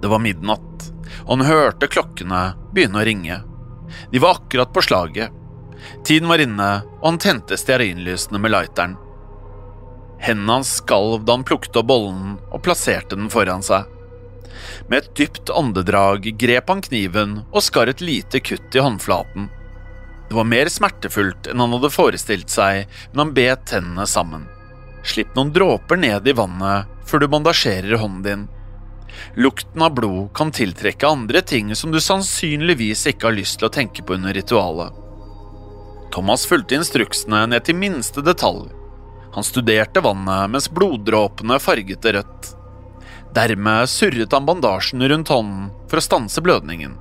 Det 0.00 0.08
var 0.08 0.22
midnatt, 0.24 0.88
og 1.26 1.34
han 1.34 1.46
hørte 1.48 1.90
klokkene 1.92 2.40
begynne 2.72 3.02
å 3.02 3.04
ringe. 3.06 3.42
De 4.12 4.22
var 4.22 4.40
akkurat 4.40 4.72
på 4.72 4.82
slaget. 4.86 5.36
Tiden 6.04 6.28
var 6.30 6.40
inne, 6.40 6.70
og 7.00 7.06
han 7.10 7.20
tente 7.20 7.58
stearinlysene 7.60 8.40
med 8.40 8.54
lighteren. 8.54 8.96
Hendene 10.20 10.58
hans 10.58 10.74
skalv 10.80 11.24
da 11.24 11.36
han 11.36 11.46
plukket 11.48 11.76
opp 11.80 11.88
bollen 11.88 12.36
og 12.50 12.62
plasserte 12.64 13.16
den 13.16 13.30
foran 13.32 13.64
seg. 13.64 13.88
Med 14.88 14.98
et 15.04 15.14
dypt 15.16 15.52
åndedrag 15.52 16.26
grep 16.40 16.68
han 16.68 16.82
kniven 16.84 17.38
og 17.48 17.64
skar 17.64 17.88
et 17.92 18.02
lite 18.04 18.42
kutt 18.44 18.76
i 18.76 18.84
håndflaten. 18.84 19.48
Det 20.30 20.36
var 20.36 20.46
mer 20.46 20.68
smertefullt 20.70 21.48
enn 21.50 21.58
han 21.58 21.72
hadde 21.74 21.88
forestilt 21.90 22.52
seg, 22.54 22.84
men 23.10 23.24
han 23.24 23.34
bet 23.34 23.64
tennene 23.66 24.04
sammen. 24.06 24.44
Slipp 25.02 25.34
noen 25.34 25.50
dråper 25.50 25.98
ned 25.98 26.28
i 26.28 26.34
vannet 26.38 26.86
før 27.10 27.24
du 27.24 27.26
bandasjerer 27.32 27.98
hånden 27.98 28.22
din. 28.22 28.44
Lukten 29.34 29.82
av 29.82 29.96
blod 29.98 30.30
kan 30.38 30.54
tiltrekke 30.54 31.10
andre 31.10 31.42
ting 31.42 31.74
som 31.74 31.90
du 31.90 31.98
sannsynligvis 31.98 33.08
ikke 33.10 33.26
har 33.26 33.38
lyst 33.40 33.58
til 33.58 33.66
å 33.66 33.74
tenke 33.74 34.06
på 34.06 34.14
under 34.14 34.38
ritualet. 34.38 34.94
Thomas 36.14 36.46
fulgte 36.46 36.78
instruksene 36.78 37.44
ned 37.50 37.66
til 37.66 37.82
minste 37.82 38.22
detalj. 38.22 38.68
Han 39.34 39.46
studerte 39.46 40.02
vannet 40.06 40.50
mens 40.54 40.70
bloddråpene 40.70 41.58
farget 41.62 42.06
det 42.06 42.16
rødt. 42.20 42.54
Dermed 43.34 43.90
surret 43.90 44.34
han 44.34 44.46
bandasjen 44.46 45.02
rundt 45.10 45.30
hånden 45.34 45.70
for 45.90 45.98
å 45.98 46.06
stanse 46.06 46.42
blødningen. 46.42 46.94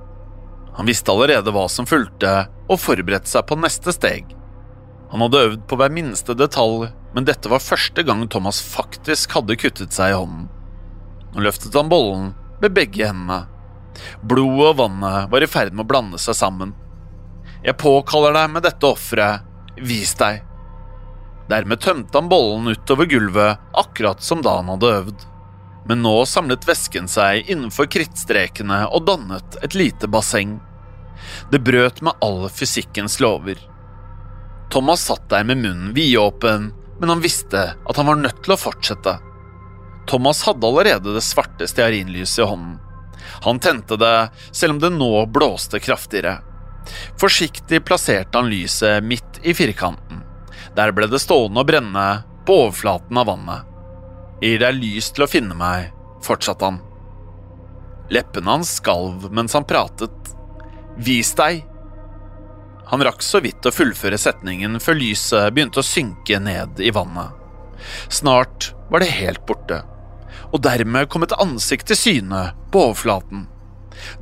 Han 0.74 0.86
visste 0.90 1.14
allerede 1.14 1.54
hva 1.54 1.68
som 1.70 1.86
fulgte, 1.86 2.48
og 2.70 2.80
forberedt 2.80 3.28
seg 3.30 3.46
på 3.48 3.58
neste 3.58 3.94
steg. 3.94 4.30
Han 5.10 5.24
hadde 5.24 5.44
øvd 5.48 5.62
på 5.66 5.78
hver 5.80 5.90
minste 5.92 6.36
detalj, 6.38 6.90
men 7.14 7.26
dette 7.26 7.50
var 7.50 7.62
første 7.62 8.04
gang 8.06 8.22
Thomas 8.30 8.60
faktisk 8.62 9.34
hadde 9.34 9.58
kuttet 9.58 9.94
seg 9.96 10.12
i 10.12 10.18
hånden. 10.18 10.46
Nå 11.34 11.42
løftet 11.42 11.74
han 11.74 11.90
bollen 11.90 12.30
med 12.62 12.74
begge 12.76 13.08
hendene. 13.08 13.42
Blodet 14.22 14.68
og 14.70 14.78
vannet 14.78 15.32
var 15.32 15.42
i 15.42 15.50
ferd 15.50 15.74
med 15.74 15.84
å 15.84 15.90
blande 15.90 16.20
seg 16.22 16.38
sammen. 16.38 16.76
Jeg 17.64 17.78
påkaller 17.80 18.36
deg 18.38 18.54
med 18.54 18.64
dette 18.64 18.86
offeret, 18.86 19.42
vis 19.82 20.14
deg. 20.20 20.44
Dermed 21.50 21.82
tømte 21.82 22.14
han 22.14 22.30
bollen 22.30 22.70
utover 22.70 23.08
gulvet, 23.10 23.58
akkurat 23.74 24.22
som 24.22 24.42
da 24.46 24.60
han 24.60 24.70
hadde 24.70 24.94
øvd. 25.00 25.26
Men 25.90 26.04
nå 26.04 26.14
samlet 26.28 26.66
væsken 26.68 27.08
seg 27.10 27.48
innenfor 27.50 27.88
krittstrekene 27.90 28.84
og 28.94 29.08
dannet 29.08 29.58
et 29.64 29.74
lite 29.74 30.06
basseng. 30.06 30.60
Det 31.50 31.62
brøt 31.64 32.02
med 32.02 32.18
all 32.24 32.48
fysikkens 32.52 33.18
lover. 33.20 33.58
Thomas 34.70 35.06
satt 35.08 35.28
der 35.30 35.44
med 35.44 35.58
munnen 35.62 35.94
vidåpen, 35.94 36.70
men 37.00 37.08
han 37.08 37.24
visste 37.24 37.72
at 37.74 37.96
han 37.96 38.06
var 38.06 38.20
nødt 38.20 38.42
til 38.44 38.54
å 38.54 38.60
fortsette. 38.60 39.16
Thomas 40.10 40.42
hadde 40.46 40.66
allerede 40.66 41.14
det 41.14 41.24
svarte 41.24 41.68
stearinlyset 41.68 42.44
i 42.44 42.48
hånden. 42.48 42.78
Han 43.44 43.60
tente 43.62 43.96
det, 43.96 44.30
selv 44.52 44.76
om 44.76 44.80
det 44.82 44.92
nå 44.94 45.26
blåste 45.26 45.80
kraftigere. 45.82 46.38
Forsiktig 47.20 47.82
plasserte 47.84 48.38
han 48.38 48.50
lyset 48.50 49.04
midt 49.04 49.40
i 49.42 49.54
firkanten. 49.54 50.22
Der 50.76 50.92
ble 50.96 51.08
det 51.10 51.20
stående 51.22 51.62
og 51.62 51.68
brenne 51.68 52.06
på 52.46 52.56
overflaten 52.66 53.18
av 53.20 53.28
vannet. 53.30 53.66
Gir 54.40 54.62
deg 54.62 54.78
lys 54.78 55.10
til 55.12 55.26
å 55.26 55.30
finne 55.30 55.56
meg, 55.56 55.90
fortsatte 56.24 56.64
han. 56.64 56.80
Leppene 58.10 58.56
hans 58.56 58.72
skalv 58.80 59.28
mens 59.34 59.54
han 59.54 59.68
pratet. 59.68 60.32
Vis 61.00 61.34
deg! 61.38 61.64
Han 62.90 63.04
rakk 63.06 63.22
så 63.22 63.38
vidt 63.40 63.66
å 63.66 63.72
fullføre 63.72 64.18
setningen 64.18 64.80
før 64.82 64.98
lyset 64.98 65.54
begynte 65.54 65.80
å 65.80 65.86
synke 65.86 66.40
ned 66.42 66.82
i 66.82 66.90
vannet. 66.94 67.30
Snart 68.10 68.72
var 68.90 69.00
det 69.00 69.14
helt 69.14 69.46
borte 69.48 69.84
og 70.50 70.62
dermed 70.64 71.08
kom 71.10 71.24
et 71.24 71.36
ansikt 71.38 71.90
til 71.90 71.98
syne 71.98 72.44
på 72.72 72.84
overflaten. 72.90 73.46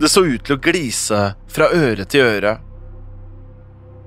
Det 0.01 0.11
så 0.11 0.25
ut 0.27 0.45
til 0.45 0.57
å 0.57 0.63
glise 0.63 1.21
fra 1.53 1.71
øre 1.75 2.05
til 2.09 2.27
øre. 2.27 2.57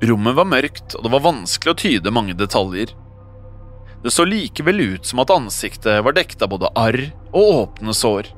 Rommet 0.01 0.37
var 0.37 0.49
mørkt, 0.49 0.95
og 0.97 1.05
det 1.05 1.13
var 1.13 1.25
vanskelig 1.25 1.73
å 1.73 1.79
tyde 1.81 2.13
mange 2.13 2.35
detaljer. 2.37 2.93
Det 4.01 4.13
så 4.13 4.25
likevel 4.25 4.81
ut 4.95 5.05
som 5.05 5.21
at 5.21 5.33
ansiktet 5.33 6.01
var 6.05 6.17
dekket 6.17 6.41
av 6.41 6.53
både 6.55 6.71
arr 6.77 7.03
og 7.29 7.41
åpne 7.41 7.93
sår. 7.93 8.31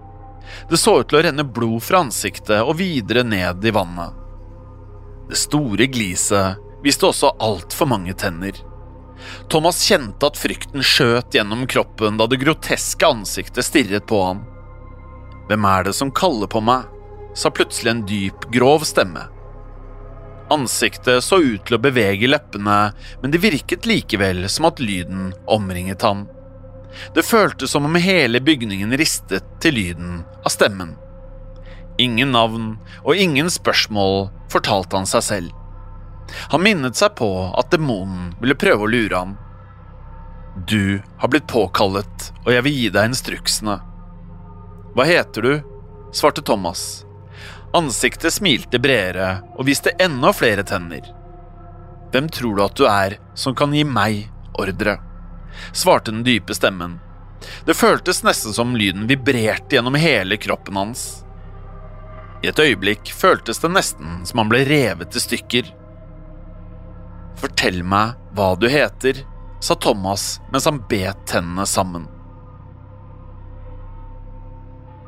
Det 0.69 0.79
så 0.79 0.97
ut 0.99 1.07
til 1.07 1.21
å 1.21 1.23
renne 1.23 1.45
blod 1.47 1.79
fra 1.85 2.03
ansiktet 2.03 2.59
og 2.59 2.75
videre 2.81 3.23
ned 3.23 3.63
i 3.63 3.71
vannet. 3.73 4.22
Det 5.29 5.39
store 5.39 5.87
gliset 5.87 6.59
viste 6.83 7.07
også 7.07 7.33
altfor 7.39 7.89
mange 7.89 8.15
tenner. 8.19 8.57
Thomas 9.51 9.79
kjente 9.87 10.27
at 10.27 10.39
frykten 10.39 10.83
skjøt 10.83 11.35
gjennom 11.35 11.63
kroppen 11.69 12.17
da 12.19 12.27
det 12.27 12.41
groteske 12.41 13.07
ansiktet 13.07 13.65
stirret 13.65 14.07
på 14.09 14.19
ham. 14.19 14.43
Hvem 15.47 15.67
er 15.69 15.87
det 15.87 15.95
som 15.95 16.11
kaller 16.11 16.51
på 16.51 16.63
meg? 16.63 16.89
sa 17.33 17.49
plutselig 17.49 17.89
en 17.89 18.03
dyp, 18.05 18.43
grov 18.53 18.83
stemme. 18.85 19.23
Ansiktet 20.53 21.23
så 21.23 21.39
ut 21.41 21.63
til 21.65 21.77
å 21.77 21.81
bevege 21.81 22.29
leppene, 22.29 22.91
men 23.23 23.33
det 23.33 23.41
virket 23.41 23.87
likevel 23.89 24.45
som 24.53 24.67
at 24.69 24.81
lyden 24.83 25.31
omringet 25.49 26.05
han. 26.05 26.27
Det 27.15 27.25
føltes 27.25 27.73
som 27.73 27.87
om 27.89 27.97
hele 27.97 28.37
bygningen 28.43 28.93
ristet 28.99 29.47
til 29.63 29.79
lyden 29.79 30.21
av 30.43 30.53
stemmen. 30.53 30.93
Ingen 32.01 32.31
navn 32.33 32.77
og 33.03 33.15
ingen 33.15 33.49
spørsmål 33.53 34.29
fortalte 34.49 34.97
han 34.97 35.09
seg 35.09 35.23
selv. 35.23 35.51
Han 36.49 36.63
minnet 36.63 36.97
seg 36.97 37.13
på 37.19 37.29
at 37.53 37.71
demonen 37.73 38.31
ville 38.41 38.57
prøve 38.57 38.85
å 38.85 38.89
lure 38.89 39.19
ham. 39.19 39.35
Du 40.69 41.01
har 41.17 41.29
blitt 41.33 41.49
påkallet, 41.49 42.29
og 42.45 42.51
jeg 42.53 42.65
vil 42.65 42.77
gi 42.77 42.89
deg 42.93 43.09
instruksene. 43.11 43.79
Hva 44.93 45.05
heter 45.09 45.45
du? 45.45 45.53
svarte 46.13 46.43
Thomas. 46.45 47.03
Ansiktet 47.73 48.33
smilte 48.35 48.77
bredere 48.81 49.39
og 49.57 49.65
viste 49.65 49.95
enda 50.01 50.29
flere 50.33 50.65
tenner. 50.65 51.07
Hvem 52.13 52.29
tror 52.29 52.57
du 52.57 52.61
at 52.61 52.77
du 52.77 52.85
er 52.85 53.17
som 53.33 53.57
kan 53.57 53.73
gi 53.73 53.81
meg 53.85 54.27
ordre? 54.61 54.99
svarte 55.73 56.13
den 56.13 56.23
dype 56.25 56.53
stemmen. 56.53 56.99
Det 57.65 57.73
føltes 57.77 58.23
nesten 58.25 58.53
som 58.53 58.77
lyden 58.77 59.07
vibrerte 59.09 59.75
gjennom 59.75 59.97
hele 59.97 60.37
kroppen 60.37 60.77
hans. 60.77 61.23
I 62.43 62.49
et 62.51 62.59
øyeblikk 62.59 63.07
føltes 63.15 63.61
det 63.63 63.71
nesten 63.71 64.25
som 64.27 64.41
han 64.41 64.49
ble 64.51 64.65
revet 64.67 65.15
i 65.15 65.21
stykker. 65.23 65.69
Fortell 67.39 67.79
meg 67.87 68.17
hva 68.35 68.49
du 68.59 68.67
heter, 68.71 69.23
sa 69.63 69.77
Thomas 69.79 70.41
mens 70.51 70.67
han 70.67 70.81
bet 70.89 71.23
tennene 71.31 71.65
sammen. 71.69 72.09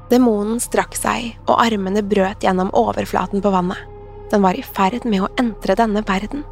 Demonen 0.10 0.62
strakk 0.62 0.96
seg, 0.96 1.34
og 1.50 1.60
armene 1.60 2.04
brøt 2.06 2.44
gjennom 2.46 2.70
overflaten 2.78 3.42
på 3.42 3.52
vannet. 3.52 3.80
Den 4.32 4.44
var 4.46 4.56
i 4.56 4.64
ferd 4.64 5.04
med 5.10 5.26
å 5.26 5.32
entre 5.42 5.76
denne 5.76 6.06
verden. 6.06 6.46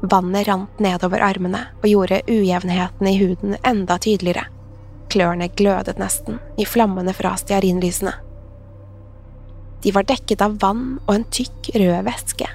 Vannet 0.00 0.46
rant 0.48 0.80
nedover 0.80 1.24
armene 1.24 1.66
og 1.80 1.88
gjorde 1.88 2.22
ujevnhetene 2.28 3.12
i 3.12 3.18
huden 3.20 3.56
enda 3.66 3.98
tydeligere. 3.98 4.46
Klørne 5.10 5.50
glødet 5.58 5.98
nesten, 5.98 6.38
i 6.60 6.68
flammene 6.68 7.12
fra 7.16 7.34
stearinlysene. 7.40 8.14
De 9.82 9.92
var 9.96 10.04
dekket 10.08 10.42
av 10.44 10.58
vann 10.60 10.98
og 11.06 11.14
en 11.14 11.24
tykk, 11.32 11.72
rød 11.80 12.04
væske. 12.08 12.48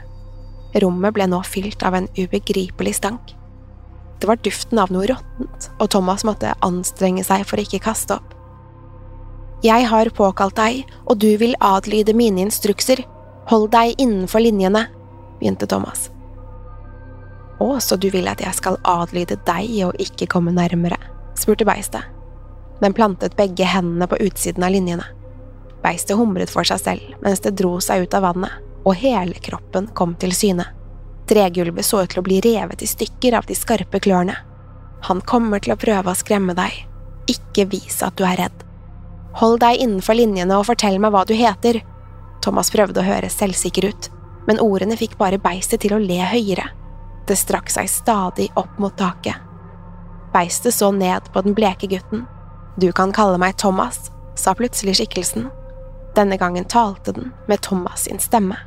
Rommet 0.84 1.16
ble 1.16 1.28
nå 1.32 1.40
fylt 1.48 1.84
av 1.88 1.96
en 1.98 2.08
ubegripelig 2.18 2.98
stank. 3.00 3.34
Det 4.20 4.30
var 4.30 4.40
duften 4.44 4.80
av 4.80 4.92
noe 4.94 5.08
råttent, 5.10 5.70
og 5.80 5.90
Thomas 5.92 6.26
måtte 6.28 6.54
anstrenge 6.66 7.24
seg 7.28 7.44
for 7.48 7.60
å 7.60 7.66
ikke 7.66 7.84
kaste 7.88 8.18
opp. 8.18 8.36
Jeg 9.66 9.88
har 9.90 10.12
påkalt 10.14 10.58
deg, 10.60 10.84
og 11.08 11.20
du 11.24 11.32
vil 11.42 11.56
adlyde 11.64 12.14
mine 12.14 12.44
instrukser. 12.46 13.02
Hold 13.50 13.72
deg 13.74 13.96
innenfor 14.02 14.44
linjene, 14.44 14.86
begynte 15.40 15.68
Thomas. 15.70 16.10
Å, 17.60 17.68
så 17.80 17.96
du 17.98 18.10
vil 18.12 18.28
at 18.28 18.44
jeg 18.44 18.54
skal 18.58 18.78
adlyde 18.84 19.40
deg 19.48 19.72
og 19.88 20.02
ikke 20.02 20.30
komme 20.32 20.54
nærmere? 20.56 21.00
spurte 21.36 21.68
beistet. 21.68 22.04
Den 22.82 22.94
plantet 22.96 23.36
begge 23.40 23.68
hendene 23.68 24.08
på 24.12 24.20
utsiden 24.24 24.64
av 24.64 24.74
linjene. 24.76 25.08
Beistet 25.86 26.18
humret 26.18 26.50
for 26.50 26.66
seg 26.66 26.82
selv 26.82 27.14
mens 27.22 27.44
det 27.46 27.54
dro 27.60 27.78
seg 27.84 28.08
ut 28.08 28.18
av 28.18 28.26
vannet, 28.26 28.52
og 28.86 28.98
hele 28.98 29.38
kroppen 29.46 29.92
kom 29.98 30.16
til 30.22 30.34
syne. 30.34 30.66
Tregulvet 31.30 31.86
så 31.86 32.04
ut 32.04 32.12
til 32.14 32.22
å 32.22 32.26
bli 32.26 32.40
revet 32.42 32.82
i 32.82 32.90
stykker 32.90 33.38
av 33.38 33.46
de 33.50 33.58
skarpe 33.58 34.02
klørne. 34.02 34.36
Han 35.06 35.22
kommer 35.22 35.62
til 35.62 35.74
å 35.74 35.80
prøve 35.82 36.12
å 36.12 36.18
skremme 36.18 36.56
deg. 36.58 36.74
Ikke 37.30 37.66
vis 37.70 38.02
at 38.06 38.18
du 38.18 38.26
er 38.26 38.38
redd. 38.42 38.66
Hold 39.42 39.60
deg 39.62 39.82
innenfor 39.82 40.18
linjene 40.18 40.58
og 40.58 40.68
fortell 40.70 40.98
meg 41.02 41.14
hva 41.14 41.26
du 41.28 41.34
heter. 41.38 41.82
Thomas 42.46 42.70
prøvde 42.74 43.02
å 43.02 43.06
høre 43.06 43.30
selvsikker 43.30 43.90
ut, 43.90 44.10
men 44.48 44.62
ordene 44.62 44.98
fikk 44.98 45.18
bare 45.20 45.42
beistet 45.42 45.84
til 45.84 45.98
å 45.98 46.02
le 46.02 46.22
høyere. 46.30 46.70
Det 47.26 47.38
strakk 47.38 47.72
seg 47.74 47.90
stadig 47.90 48.52
opp 48.58 48.78
mot 48.82 48.94
taket. 48.98 49.42
Beistet 50.34 50.78
så 50.78 50.92
ned 50.94 51.30
på 51.34 51.42
den 51.46 51.58
bleke 51.58 51.90
gutten. 51.90 52.26
Du 52.78 52.92
kan 52.94 53.14
kalle 53.16 53.42
meg 53.42 53.58
Thomas, 53.58 54.12
sa 54.38 54.54
plutselig 54.54 55.00
skikkelsen. 55.00 55.50
Denne 56.16 56.38
gangen 56.38 56.66
talte 56.66 57.12
den 57.12 57.32
med 57.48 57.62
Thomas 57.62 58.04
sin 58.04 58.20
stemme. 58.20 58.58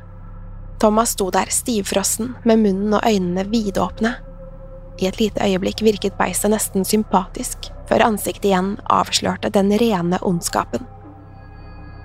Thomas 0.79 1.09
sto 1.09 1.31
der 1.31 1.49
stivfrossen, 1.49 2.35
med 2.43 2.59
munnen 2.59 2.93
og 2.93 3.05
øynene 3.05 3.43
vidåpne. 3.49 4.13
I 4.99 5.07
et 5.07 5.19
lite 5.19 5.43
øyeblikk 5.43 5.81
virket 5.81 6.17
beistet 6.19 6.53
nesten 6.53 6.85
sympatisk, 6.85 7.71
før 7.89 8.05
ansiktet 8.05 8.51
igjen 8.51 8.75
avslørte 8.85 9.51
den 9.55 9.71
rene 9.81 10.19
ondskapen. 10.21 10.85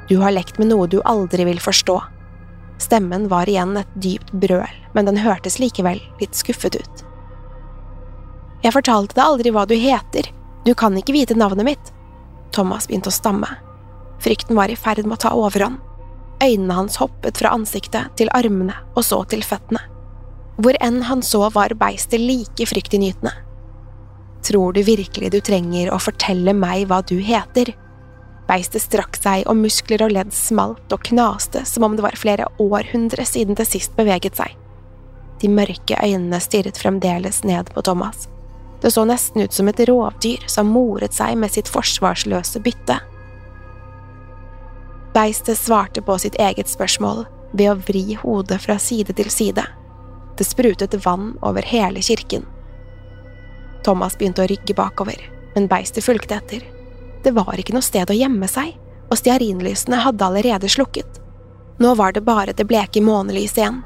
Du 0.08 0.18
har 0.20 0.34
lekt 0.34 0.58
med 0.58 0.70
noe 0.72 0.88
du 0.88 1.00
aldri 1.04 1.44
vil 1.44 1.60
forstå. 1.60 1.98
Stemmen 2.82 3.28
var 3.28 3.48
igjen 3.48 3.76
et 3.78 3.92
dypt 3.94 4.32
brøl, 4.32 4.80
men 4.94 5.06
den 5.08 5.20
hørtes 5.22 5.60
likevel 5.62 6.00
litt 6.20 6.34
skuffet 6.34 6.76
ut. 6.80 7.04
Jeg 8.64 8.72
fortalte 8.72 9.16
deg 9.16 9.24
aldri 9.26 9.52
hva 9.52 9.66
du 9.68 9.76
heter, 9.76 10.30
du 10.64 10.72
kan 10.74 10.96
ikke 10.96 11.12
vite 11.12 11.36
navnet 11.36 11.68
mitt. 11.68 11.92
Thomas 12.56 12.88
begynte 12.88 13.12
å 13.12 13.14
stamme. 13.14 13.50
Frykten 14.22 14.56
var 14.56 14.70
i 14.70 14.76
ferd 14.76 15.04
med 15.04 15.18
å 15.18 15.22
ta 15.26 15.34
overhånd. 15.36 15.80
Øynene 16.42 16.76
hans 16.76 16.98
hoppet 17.00 17.38
fra 17.40 17.54
ansiktet 17.56 18.14
til 18.18 18.30
armene 18.34 18.74
og 18.94 19.04
så 19.06 19.22
til 19.30 19.44
føttene. 19.46 19.80
Hvor 20.60 20.76
enn 20.82 21.00
han 21.08 21.22
så, 21.22 21.48
var 21.54 21.74
beistet 21.78 22.22
like 22.22 22.66
fryktinngytende. 22.68 23.32
Tror 24.44 24.74
du 24.76 24.82
virkelig 24.84 25.30
du 25.32 25.40
trenger 25.40 25.90
å 25.90 25.98
fortelle 26.02 26.52
meg 26.54 26.86
hva 26.90 27.00
du 27.06 27.16
heter? 27.24 27.72
Beistet 28.44 28.84
strakk 28.84 29.16
seg, 29.16 29.46
og 29.48 29.56
muskler 29.56 30.04
og 30.04 30.12
ledd 30.12 30.34
smalt 30.36 30.92
og 30.92 31.06
knaste 31.08 31.64
som 31.68 31.86
om 31.86 31.96
det 31.96 32.04
var 32.04 32.18
flere 32.20 32.50
århundre 32.60 33.24
siden 33.24 33.56
det 33.56 33.66
sist 33.70 33.96
beveget 33.96 34.36
seg. 34.36 34.52
De 35.40 35.48
mørke 35.48 35.96
øynene 35.96 36.40
stirret 36.44 36.78
fremdeles 36.80 37.42
ned 37.44 37.72
på 37.72 37.82
Thomas. 37.84 38.28
Det 38.84 38.92
så 38.92 39.06
nesten 39.08 39.46
ut 39.46 39.56
som 39.56 39.68
et 39.70 39.80
rovdyr 39.88 40.44
som 40.50 40.68
moret 40.68 41.16
seg 41.16 41.38
med 41.40 41.54
sitt 41.54 41.70
forsvarsløse 41.72 42.60
bytte. 42.64 42.98
Beistet 45.14 45.58
svarte 45.58 46.02
på 46.02 46.18
sitt 46.18 46.34
eget 46.34 46.68
spørsmål 46.68 47.24
ved 47.52 47.70
å 47.70 47.78
vri 47.78 48.16
hodet 48.18 48.58
fra 48.64 48.74
side 48.82 49.14
til 49.14 49.30
side. 49.30 49.62
Det 50.34 50.46
sprutet 50.46 50.96
vann 51.04 51.36
over 51.38 51.62
hele 51.62 52.02
kirken. 52.02 52.42
Thomas 53.86 54.16
begynte 54.18 54.42
å 54.42 54.48
rygge 54.50 54.74
bakover, 54.74 55.20
men 55.54 55.68
beistet 55.70 56.02
fulgte 56.04 56.34
etter. 56.40 56.64
Det 57.22 57.30
var 57.36 57.54
ikke 57.54 57.76
noe 57.76 57.86
sted 57.86 58.10
å 58.10 58.16
gjemme 58.16 58.48
seg, 58.50 58.72
og 59.06 59.20
stearinlysene 59.20 60.00
hadde 60.02 60.26
allerede 60.26 60.70
slukket. 60.72 61.20
Nå 61.78 61.94
var 61.94 62.16
det 62.16 62.24
bare 62.26 62.56
det 62.56 62.66
bleke 62.66 63.02
månelyset 63.02 63.60
igjen. 63.62 63.82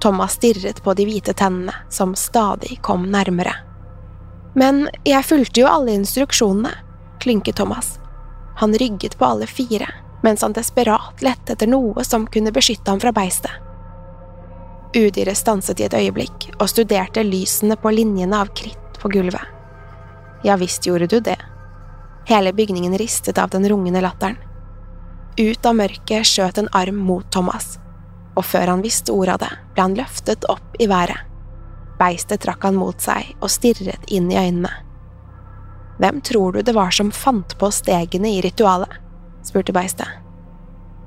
Thomas 0.00 0.38
stirret 0.38 0.80
på 0.84 0.94
de 0.96 1.04
hvite 1.04 1.34
tennene, 1.36 1.74
som 1.92 2.14
stadig 2.16 2.78
kom 2.82 3.04
nærmere. 3.12 3.52
Men 4.56 4.86
jeg 5.04 5.28
fulgte 5.28 5.60
jo 5.60 5.68
alle 5.68 5.92
instruksjonene, 5.98 6.72
klynket 7.20 7.60
Thomas. 7.60 7.98
Han 8.62 8.72
rygget 8.80 9.18
på 9.18 9.28
alle 9.28 9.48
fire, 9.50 9.88
mens 10.24 10.42
han 10.42 10.56
desperat 10.56 11.22
lette 11.22 11.52
etter 11.52 11.68
noe 11.68 12.04
som 12.04 12.24
kunne 12.26 12.52
beskytte 12.52 12.90
ham 12.90 13.00
fra 13.02 13.12
beistet. 13.12 13.52
Udyret 14.96 15.36
stanset 15.36 15.80
i 15.82 15.84
et 15.88 15.96
øyeblikk 15.98 16.48
og 16.54 16.68
studerte 16.70 17.24
lysene 17.26 17.76
på 17.76 17.92
linjene 17.92 18.38
av 18.40 18.52
kritt 18.56 19.00
på 19.02 19.10
gulvet. 19.12 19.42
Ja 20.46 20.56
visst 20.60 20.86
gjorde 20.86 21.10
du 21.10 21.18
det. 21.20 21.36
Hele 22.30 22.52
bygningen 22.56 22.96
ristet 22.98 23.38
av 23.38 23.50
den 23.52 23.68
rungende 23.68 24.00
latteren. 24.00 24.38
Ut 25.36 25.66
av 25.66 25.76
mørket 25.76 26.24
skjøt 26.30 26.62
en 26.62 26.72
arm 26.72 27.02
mot 27.04 27.26
Thomas, 27.34 27.74
og 28.38 28.46
før 28.46 28.70
han 28.70 28.84
visste 28.86 29.12
ordet 29.12 29.34
av 29.34 29.44
det, 29.44 29.52
ble 29.74 29.88
han 29.88 29.96
løftet 29.98 30.48
opp 30.48 30.78
i 30.80 30.88
været. 30.88 31.20
Beistet 31.98 32.46
trakk 32.46 32.64
han 32.64 32.78
mot 32.78 33.00
seg 33.02 33.34
og 33.40 33.50
stirret 33.52 34.08
inn 34.08 34.30
i 34.32 34.38
øynene. 34.38 34.72
Hvem 35.98 36.20
tror 36.26 36.54
du 36.54 36.62
det 36.62 36.74
var 36.74 36.94
som 36.94 37.12
fant 37.14 37.58
på 37.58 37.70
stegene 37.70 38.30
i 38.38 38.40
ritualet? 38.42 39.03
Spurte 39.44 39.72
beistet. 39.72 40.08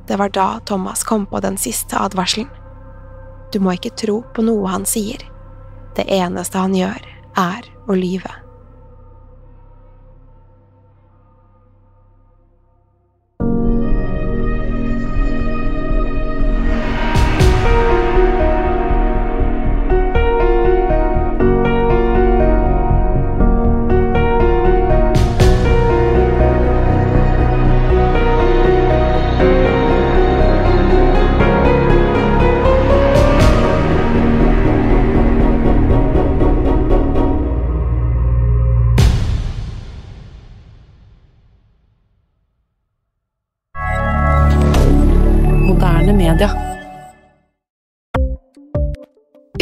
Det 0.08 0.16
var 0.18 0.30
da 0.30 0.60
Thomas 0.66 1.04
kom 1.04 1.26
på 1.26 1.40
den 1.44 1.58
siste 1.58 2.00
advarselen. 2.00 2.50
Du 3.52 3.60
må 3.60 3.76
ikke 3.76 3.96
tro 4.00 4.22
på 4.36 4.44
noe 4.46 4.68
han 4.72 4.86
sier. 4.88 5.24
Det 5.96 6.06
eneste 6.12 6.60
han 6.62 6.76
gjør, 6.76 7.08
er 7.38 7.68
å 7.88 7.96
lyve. 7.98 8.32